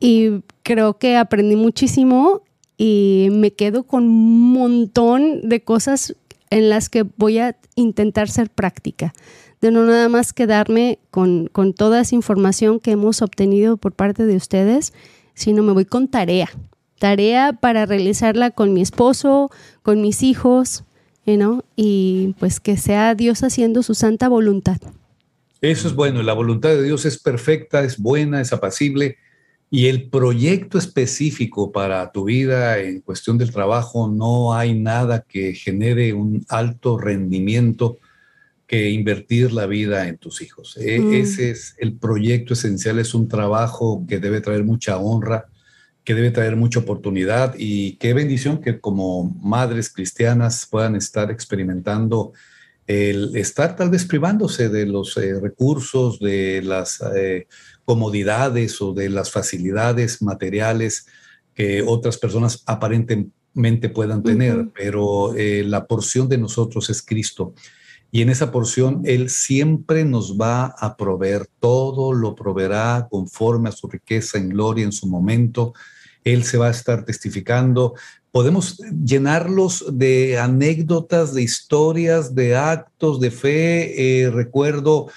[0.00, 2.40] y creo que aprendí muchísimo
[2.78, 6.16] y me quedo con un montón de cosas
[6.48, 9.12] en las que voy a intentar ser práctica,
[9.60, 14.24] de no nada más quedarme con, con toda esa información que hemos obtenido por parte
[14.24, 14.94] de ustedes,
[15.34, 16.48] sino me voy con tarea
[17.02, 19.50] tarea para realizarla con mi esposo,
[19.82, 20.84] con mis hijos,
[21.26, 21.64] ¿no?
[21.74, 24.76] y pues que sea Dios haciendo su santa voluntad.
[25.60, 29.16] Eso es bueno, la voluntad de Dios es perfecta, es buena, es apacible
[29.68, 35.54] y el proyecto específico para tu vida en cuestión del trabajo no hay nada que
[35.54, 37.98] genere un alto rendimiento
[38.68, 40.76] que invertir la vida en tus hijos.
[40.76, 41.14] E, mm.
[41.14, 45.46] Ese es el proyecto esencial, es un trabajo que debe traer mucha honra,
[46.04, 52.32] que debe traer mucha oportunidad y qué bendición que como madres cristianas puedan estar experimentando
[52.86, 57.46] el estar tal vez privándose de los eh, recursos, de las eh,
[57.84, 61.06] comodidades o de las facilidades materiales
[61.54, 67.54] que otras personas aparentemente puedan tener, pero eh, la porción de nosotros es Cristo.
[68.14, 73.72] Y en esa porción Él siempre nos va a proveer, todo lo proveerá conforme a
[73.72, 75.72] su riqueza en gloria en su momento.
[76.22, 77.94] Él se va a estar testificando.
[78.30, 84.24] Podemos llenarlos de anécdotas, de historias, de actos de fe.
[84.24, 85.08] Eh, recuerdo,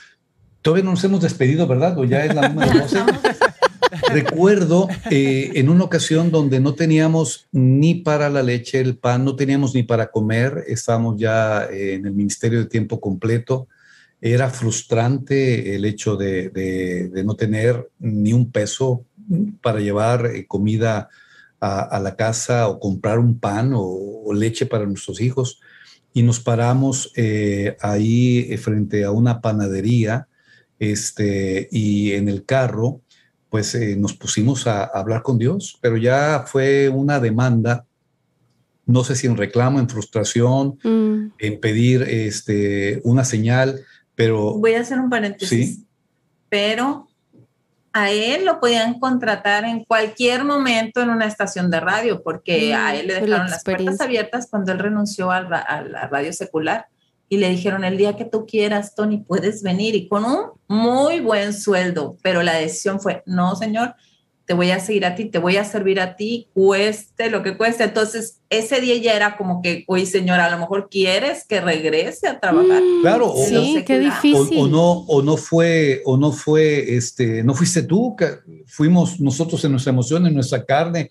[0.62, 2.00] todavía no nos hemos despedido, ¿verdad?
[2.00, 3.00] O ya es la número 12.
[4.10, 9.36] Recuerdo eh, en una ocasión donde no teníamos ni para la leche, el pan, no
[9.36, 13.68] teníamos ni para comer, estábamos ya eh, en el ministerio de tiempo completo.
[14.22, 19.06] Era frustrante el hecho de, no tener ni un peso
[19.62, 21.10] para llevar eh, comida
[21.60, 25.60] a, la casa o comprar un pan o, leche para nuestros hijos.
[26.14, 27.12] Y nos paramos
[27.82, 30.28] ahí frente a una panadería
[30.80, 33.02] este, y en el carro
[33.50, 37.86] pues eh, nos pusimos a, hablar con Dios, pero ya fue una demanda,
[38.86, 41.34] no sé si en reclamo, en frustración, mm.
[41.40, 43.80] en pedir este, una señal,
[44.16, 44.56] pero...
[44.56, 45.76] Voy a hacer un paréntesis.
[45.76, 45.86] ¿sí?
[46.50, 47.08] Pero
[47.94, 52.92] a él lo podían contratar en cualquier momento en una estación de radio, porque a
[52.92, 56.88] mm, él le dejaron las puertas abiertas cuando él renunció a, la radio secular
[57.28, 61.20] y le dijeron, el día que tú quieras, Tony, puedes venir y con un muy
[61.20, 63.96] buen sueldo, pero la decisión fue, no, señor,
[64.46, 67.58] te voy a seguir a ti, te voy a servir a ti, cueste lo que
[67.58, 67.84] cueste.
[67.84, 72.28] Entonces, ese día ya era como que, oye, señora, a lo mejor quieres que regrese
[72.28, 72.82] a trabajar.
[72.82, 74.60] Mm, claro, o, sí, qué difícil.
[74.60, 78.28] O, no, o no fue, o no fue, este, no fuiste tú, que
[78.68, 81.10] fuimos nosotros en nuestra emoción, en nuestra carne,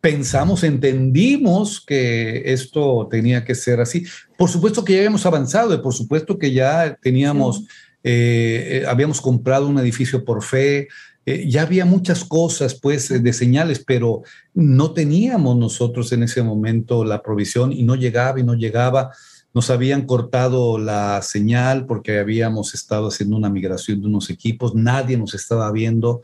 [0.00, 4.04] pensamos, entendimos que esto tenía que ser así.
[4.36, 7.64] Por supuesto que ya habíamos avanzado, y por supuesto que ya teníamos,
[8.02, 10.88] eh, eh, habíamos comprado un edificio por fe,
[11.26, 14.22] eh, ya había muchas cosas, pues, de señales, pero
[14.54, 19.12] no teníamos nosotros en ese momento la provisión y no llegaba y no llegaba.
[19.52, 25.18] Nos habían cortado la señal porque habíamos estado haciendo una migración de unos equipos, nadie
[25.18, 26.22] nos estaba viendo.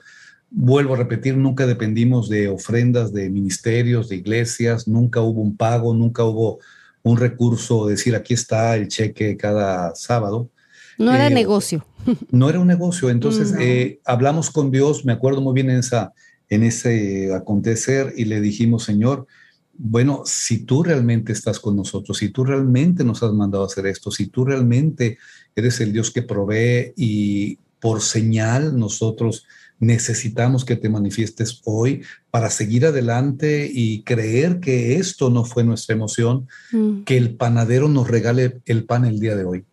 [0.59, 5.93] Vuelvo a repetir, nunca dependimos de ofrendas de ministerios, de iglesias, nunca hubo un pago,
[5.93, 6.61] nunca hubo
[7.03, 10.49] un recurso, decir aquí está el cheque cada sábado.
[10.97, 11.85] No era eh, negocio.
[12.31, 13.11] No era un negocio.
[13.11, 16.15] Entonces eh, hablamos con Dios, me acuerdo muy bien en, esa,
[16.49, 19.27] en ese acontecer y le dijimos, Señor,
[19.75, 23.87] bueno, si tú realmente estás con nosotros, si tú realmente nos has mandado a hacer
[23.89, 25.19] esto, si tú realmente
[25.55, 29.45] eres el Dios que provee y por señal nosotros
[29.79, 35.95] necesitamos que te manifiestes hoy para seguir adelante y creer que esto no fue nuestra
[35.95, 37.03] emoción, mm.
[37.03, 39.65] que el panadero nos regale el pan el día de hoy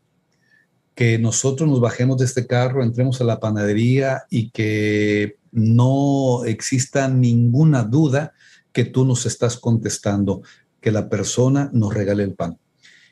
[0.95, 7.07] que nosotros nos bajemos de este carro, entremos a la panadería y que no exista
[7.07, 8.33] ninguna duda
[8.71, 10.41] que tú nos estás contestando,
[10.81, 12.57] que la persona nos regale el pan.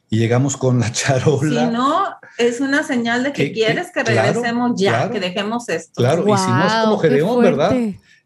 [0.09, 1.67] Y llegamos con la charola.
[1.67, 2.05] Si no,
[2.38, 5.93] es una señal de que, quieres que, regresemos ya, que dejemos esto.
[5.95, 7.75] Claro, y si no es como Gedeón, ¿verdad?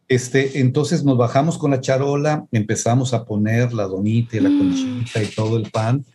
[0.08, 4.58] Este, entonces nos bajamos con la charola, empezamos a poner la donita y la mm.
[4.58, 6.06] conchita y todo el pan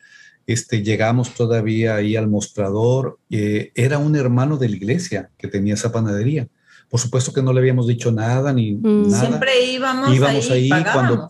[0.51, 3.20] este, llegamos todavía ahí al mostrador.
[3.30, 6.49] Eh, era un hermano de la iglesia que tenía esa panadería.
[6.91, 9.11] Por supuesto que no le habíamos dicho nada ni mm.
[9.11, 9.26] nada.
[9.26, 11.28] Siempre íbamos, íbamos ahí, cuando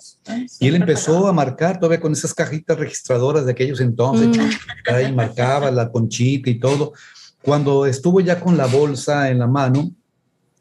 [0.58, 4.94] y él empezó a marcar todavía con esas cajitas registradoras de aquellos entonces, mm.
[4.94, 6.94] ahí marcaba la conchita y todo.
[7.42, 9.90] Cuando estuvo ya con la bolsa en la mano,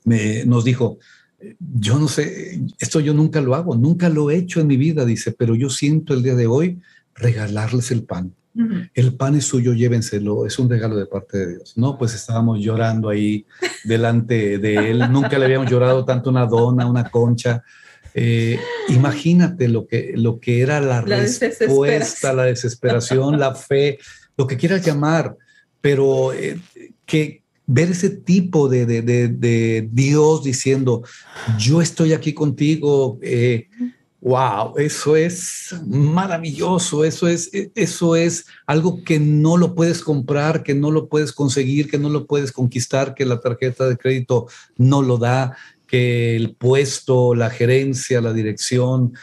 [0.04, 0.98] me, nos dijo,
[1.60, 5.06] yo no sé, esto yo nunca lo hago, nunca lo he hecho en mi vida,
[5.06, 6.82] dice, pero yo siento el día de hoy
[7.16, 8.34] regalarles el pan.
[8.94, 11.78] El pan es suyo, llévenselo, es un regalo de parte de Dios.
[11.78, 13.46] No, pues estábamos llorando ahí
[13.84, 15.12] delante de él.
[15.12, 17.64] Nunca le habíamos llorado tanto una dona, una concha.
[18.14, 24.00] Eh, imagínate lo que, lo que era la, respuesta, la desesperación, la fe,
[24.36, 25.38] lo que quieras llamar,
[25.80, 26.60] pero eh,
[27.06, 31.04] que ver ese tipo de, de, Dios diciendo,
[31.60, 33.20] yo estoy aquí contigo.
[33.22, 33.70] Eh,
[34.22, 40.62] Wow, eso es maravilloso, eso es, e, eso es algo que no lo puedes comprar,
[40.64, 44.48] que no lo puedes conseguir, que no lo puedes conquistar, que la tarjeta de crédito
[44.76, 45.56] no lo da,
[45.88, 49.14] que el puesto, la gerencia, la dirección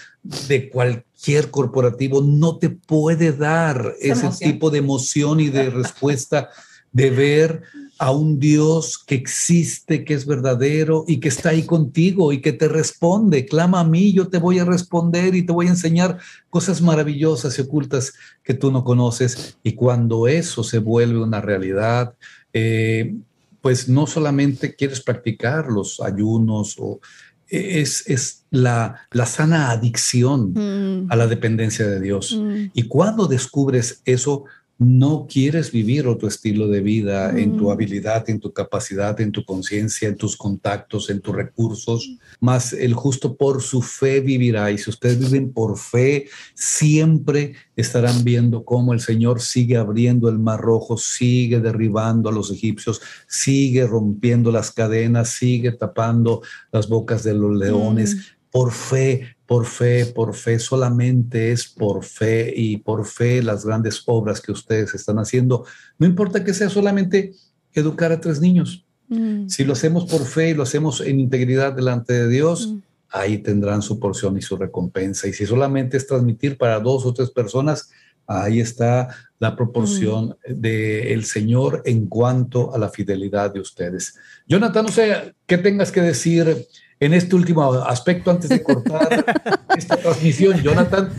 [0.48, 6.48] de cualquier corporativo no te puede dar ese tipo de emoción y de respuesta
[6.90, 7.62] de ver
[7.98, 12.52] a un Dios que existe, que es verdadero y que está ahí contigo y que
[12.52, 13.46] te responde.
[13.46, 16.18] Clama a mí, yo te voy a responder y te voy a enseñar
[16.50, 19.56] cosas maravillosas y ocultas que tú no conoces.
[19.62, 22.14] Y cuando eso se vuelve una realidad,
[22.52, 23.14] eh,
[23.62, 27.00] pues no solamente quieres practicar los ayunos o
[27.48, 31.10] es, es la, la, sana adicción mm.
[31.10, 32.36] a la dependencia de Dios.
[32.36, 32.70] Mm.
[32.74, 34.44] Y cuando descubres eso,
[34.78, 39.42] no quieres vivir otro estilo de vida en tu habilidad, en tu capacidad, en tu
[39.42, 44.70] conciencia, en tus contactos, en tus recursos, más el justo por su fe vivirá.
[44.70, 50.38] Y si ustedes viven por fe, siempre estarán viendo cómo el Señor sigue abriendo el
[50.38, 57.24] mar rojo, sigue derribando a los egipcios, sigue rompiendo las cadenas, sigue tapando las bocas
[57.24, 58.14] de los leones.
[58.14, 58.35] Mm.
[58.56, 64.02] Por fe, por fe, por fe, solamente es por fe y por fe las grandes
[64.06, 65.66] obras que ustedes están haciendo.
[65.98, 67.34] No importa que sea solamente
[67.74, 68.86] educar a tres niños.
[69.08, 69.48] Mm.
[69.48, 72.78] Si lo hacemos por fe y lo hacemos en integridad delante de Dios, mm.
[73.10, 75.28] ahí tendrán su porción y su recompensa.
[75.28, 77.90] Y si solamente es transmitir para dos o tres personas,
[78.26, 79.08] ahí está
[79.38, 84.14] la proporción del Señor en cuanto a la fidelidad de ustedes.
[84.48, 86.66] Jonathan, no sé qué tengas que decir
[86.98, 89.24] en este último aspecto antes de cortar
[89.76, 90.60] esta transmisión.
[90.62, 91.12] Jonathan,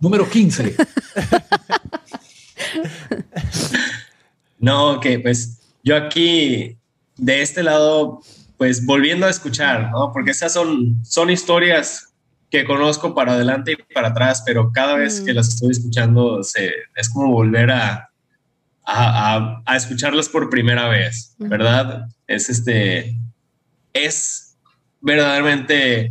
[0.00, 0.76] número 15.
[4.58, 6.76] No, que pues yo aquí
[7.16, 8.20] de este lado,
[8.56, 10.12] pues volviendo a escuchar, ¿no?
[10.12, 12.12] Porque esas son, son historias
[12.50, 15.36] que conozco para adelante y para atrás, pero cada vez que mm.
[15.36, 18.10] las estoy escuchando se, es como volver a,
[18.84, 22.06] a, a, escucharlas por primera vez, ¿verdad?
[22.26, 23.18] Es este,
[23.92, 24.45] es
[25.00, 26.10] verdaderamente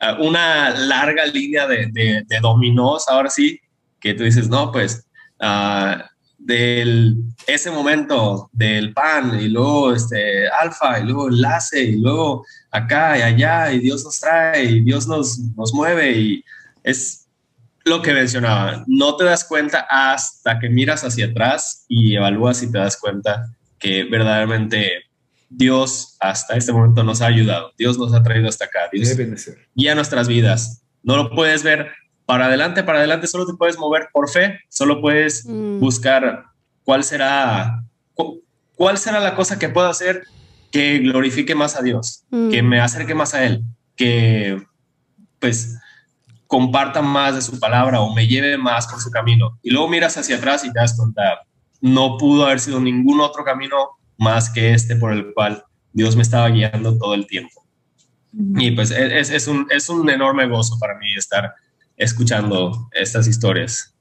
[0.00, 3.60] ah, una larga línea de, de, de dominós, ahora sí,
[4.00, 5.06] que tú dices, no, pues
[5.40, 6.02] uh,
[6.38, 7.16] del
[7.46, 13.22] ese momento del pan y luego este alfa y luego enlace y luego acá y
[13.22, 16.44] allá y Dios nos trae y Dios nos, nos mueve y
[16.84, 17.26] es
[17.84, 22.70] lo que mencionaba, no te das cuenta hasta que miras hacia atrás y evalúas y
[22.70, 23.46] te das cuenta
[23.78, 25.04] que verdaderamente
[25.48, 29.16] Dios hasta este momento nos ha ayudado, Dios nos ha traído hasta acá, Dios
[29.74, 30.82] guía nuestras vidas.
[31.02, 31.92] No lo puedes ver
[32.24, 35.78] para adelante, para adelante solo te puedes mover por fe, solo puedes mm.
[35.78, 36.46] buscar
[36.82, 37.84] cuál será,
[38.74, 40.24] cuál será la cosa que puedo hacer
[40.72, 42.50] que glorifique más a Dios, mm.
[42.50, 43.62] que me acerque más a Él,
[43.94, 44.60] que
[45.38, 45.78] pues
[46.46, 49.58] comparta más de su palabra o me lleve más por su camino.
[49.62, 51.42] Y luego miras hacia atrás y te das cuenta,
[51.80, 53.76] no pudo haber sido ningún otro camino
[54.18, 57.66] más que este por el cual Dios me estaba guiando todo el tiempo.
[58.32, 61.54] Y pues es, es, un, es un enorme gozo para mí estar
[61.96, 63.94] escuchando estas historias.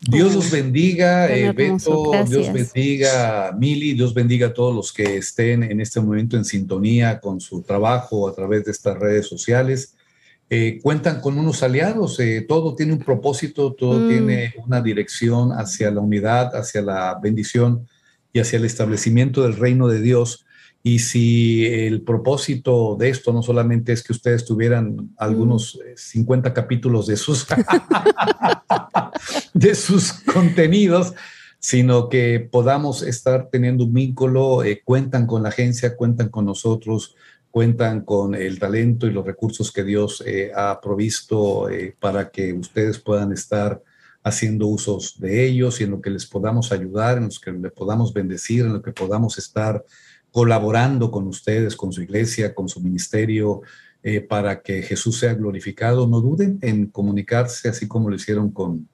[0.00, 5.62] Dios los bendiga, eh, Beto, Dios bendiga Mili, Dios bendiga a todos los que estén
[5.62, 9.94] en este momento en sintonía con su trabajo a través de estas redes sociales.
[10.50, 14.08] Eh, cuentan con unos aliados, eh, todo tiene un propósito, todo mm.
[14.08, 17.88] tiene una dirección hacia la unidad, hacia la bendición
[18.36, 20.44] y hacia el establecimiento del reino de Dios.
[20.82, 26.50] Y si el propósito de esto no solamente es que ustedes tuvieran algunos 50 mm.
[26.50, 27.46] eh, capítulos de sus,
[29.54, 31.14] de sus contenidos,
[31.58, 37.16] sino que podamos estar teniendo un vínculo, eh, cuentan con la agencia, cuentan con nosotros,
[37.50, 41.68] cuentan con el talento y los recursos que Dios eh, ha provisto
[41.98, 43.82] para que ustedes puedan estar
[44.26, 47.70] haciendo usos de ellos y en lo que les podamos ayudar, en los que les
[47.70, 49.84] podamos bendecir, en lo que podamos estar
[50.32, 53.62] colaborando con ustedes, con su iglesia, con su ministerio,
[54.02, 56.08] eh, para que Jesús sea glorificado.
[56.08, 58.88] No duden en comunicarse, así como lo hicieron con,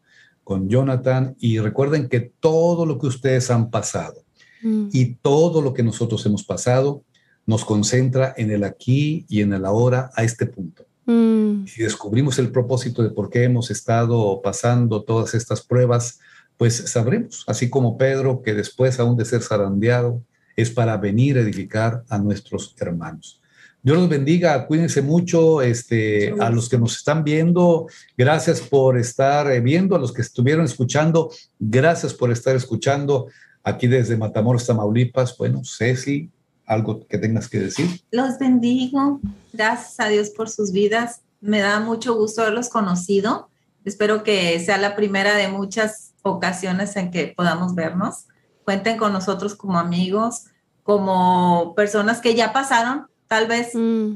[0.45, 1.35] con Jonathan.
[1.39, 4.23] Y recuerden que todo lo que ustedes han pasado
[4.63, 4.89] mm.
[4.93, 7.05] y todo lo que nosotros hemos pasado
[7.47, 10.85] nos concentra en el aquí y en el ahora a este punto.
[11.07, 11.67] Mm.
[11.67, 16.21] Si descubrimos el propósito de por qué hemos estado pasando todas estas pruebas,
[16.57, 20.23] pues sabremos, así como Pedro, que después aún de ser zarandeado,
[20.55, 23.41] es para venir a edificar a nuestros hermanos.
[23.83, 29.51] Dios los bendiga, cuídense mucho, este, a los que nos están viendo, gracias por estar
[29.51, 33.27] eh, viendo, a los que estuvieron escuchando, gracias por estar escuchando
[33.65, 35.37] aquí desde Matamoros, Tamaulipas.
[35.37, 36.31] Bueno, Ceci,
[36.73, 37.87] algo que tengas que decir.
[38.11, 39.21] Los bendigo,
[39.53, 43.49] gracias a Dios por sus vidas, me da mucho gusto haberlos conocido,
[43.85, 48.27] espero que sea la primera de muchas ocasiones en que podamos vernos
[48.65, 50.47] cuenten con nosotros como amigos,
[50.83, 54.15] como personas que ya pasaron, tal vez mm.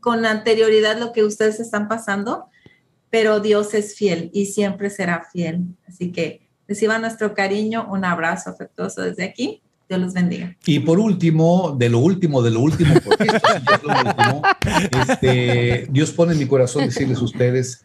[0.00, 2.46] con anterioridad lo que ustedes están pasando,
[3.10, 5.64] pero Dios es fiel y siempre será fiel.
[5.86, 9.62] Así que reciban nuestro cariño, un abrazo afectuoso desde aquí.
[9.88, 10.56] Dios los bendiga.
[10.66, 14.42] Y por último, de lo último, de lo último, porque esto es lo último,
[15.02, 17.84] este, Dios pone en mi corazón decirles a ustedes,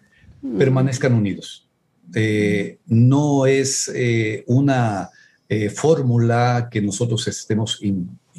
[0.58, 1.68] permanezcan unidos.
[2.14, 5.10] Eh, no es eh, una
[5.48, 7.80] eh, fórmula que nosotros estemos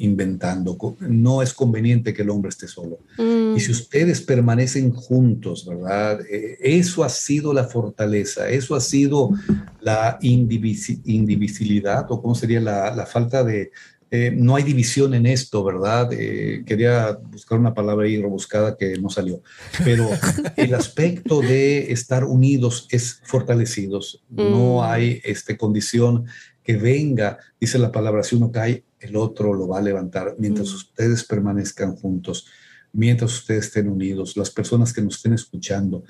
[0.03, 0.77] inventando.
[0.99, 2.99] No es conveniente que el hombre esté solo.
[3.17, 3.71] Y si mm.
[3.71, 6.19] ustedes permanecen juntos, ¿verdad?
[6.29, 9.31] Eh, eso ha sido la fortaleza, eso ha sido
[9.79, 13.71] la indivisibilidad, o cómo sería la, falta de...
[14.11, 16.07] Eh, no hay división en esto, ¿verdad?
[16.09, 19.41] quería buscar una palabra ahí rebuscada que no salió,
[19.83, 20.07] pero
[20.55, 24.23] el aspecto de estar unidos es fortalecidos.
[24.29, 24.83] No mm.
[24.83, 26.25] hay este, condición
[26.63, 30.71] que venga, dice la palabra, si uno cae, el otro lo va a levantar, mientras
[30.71, 30.75] mm.
[30.75, 32.47] ustedes permanezcan juntos,
[32.91, 36.03] mientras ustedes estén unidos, las personas que nos estén escuchando,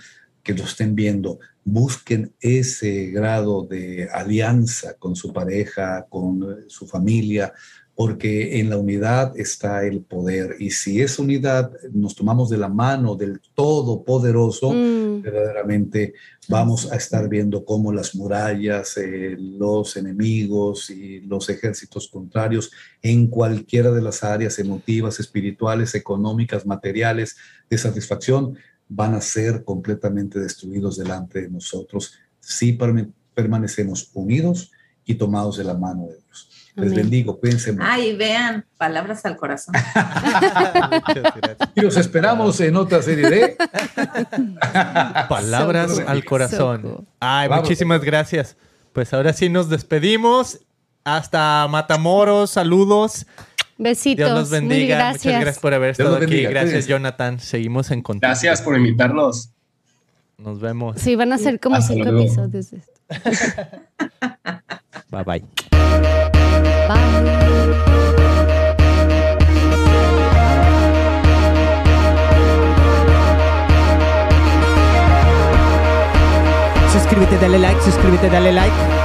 [0.43, 7.53] que lo estén viendo, busquen ese grado de alianza con su pareja, con su familia,
[7.95, 10.55] porque en la unidad está el poder.
[10.59, 15.21] Y si esa unidad nos tomamos de la mano del Todopoderoso, mm.
[15.21, 16.13] verdaderamente
[16.49, 22.71] vamos a estar viendo cómo las murallas, eh, los enemigos y los ejércitos contrarios
[23.01, 27.35] en cualquiera de las áreas emotivas, espirituales, económicas, materiales,
[27.69, 28.57] de satisfacción,
[28.89, 32.77] van a ser completamente destruidos delante de nosotros si
[33.33, 34.71] permanecemos unidos
[35.05, 36.49] y tomados de la mano de Dios.
[36.75, 39.75] Les bendigo, cuídense Ay, vean, palabras al corazón.
[41.75, 43.57] y los esperamos en otra serie de
[45.29, 47.07] palabras al corazón.
[47.19, 48.57] Ay, muchísimas gracias.
[48.91, 50.61] Pues ahora sí nos despedimos.
[51.03, 53.25] Hasta Matamoros, saludos.
[53.77, 54.25] Besitos.
[54.25, 55.11] Dios los bendiga.
[55.11, 56.43] Muchas gracias por haber estado aquí.
[56.43, 57.39] Gracias, Jonathan.
[57.39, 58.27] Seguimos en contacto.
[58.27, 59.49] Gracias por invitarnos.
[60.37, 60.99] Nos vemos.
[60.99, 62.91] Sí, van a ser como cinco episodios de esto.
[65.11, 66.22] bye bye.
[76.91, 79.02] Suscríbete, dale like, suscríbete, dale like.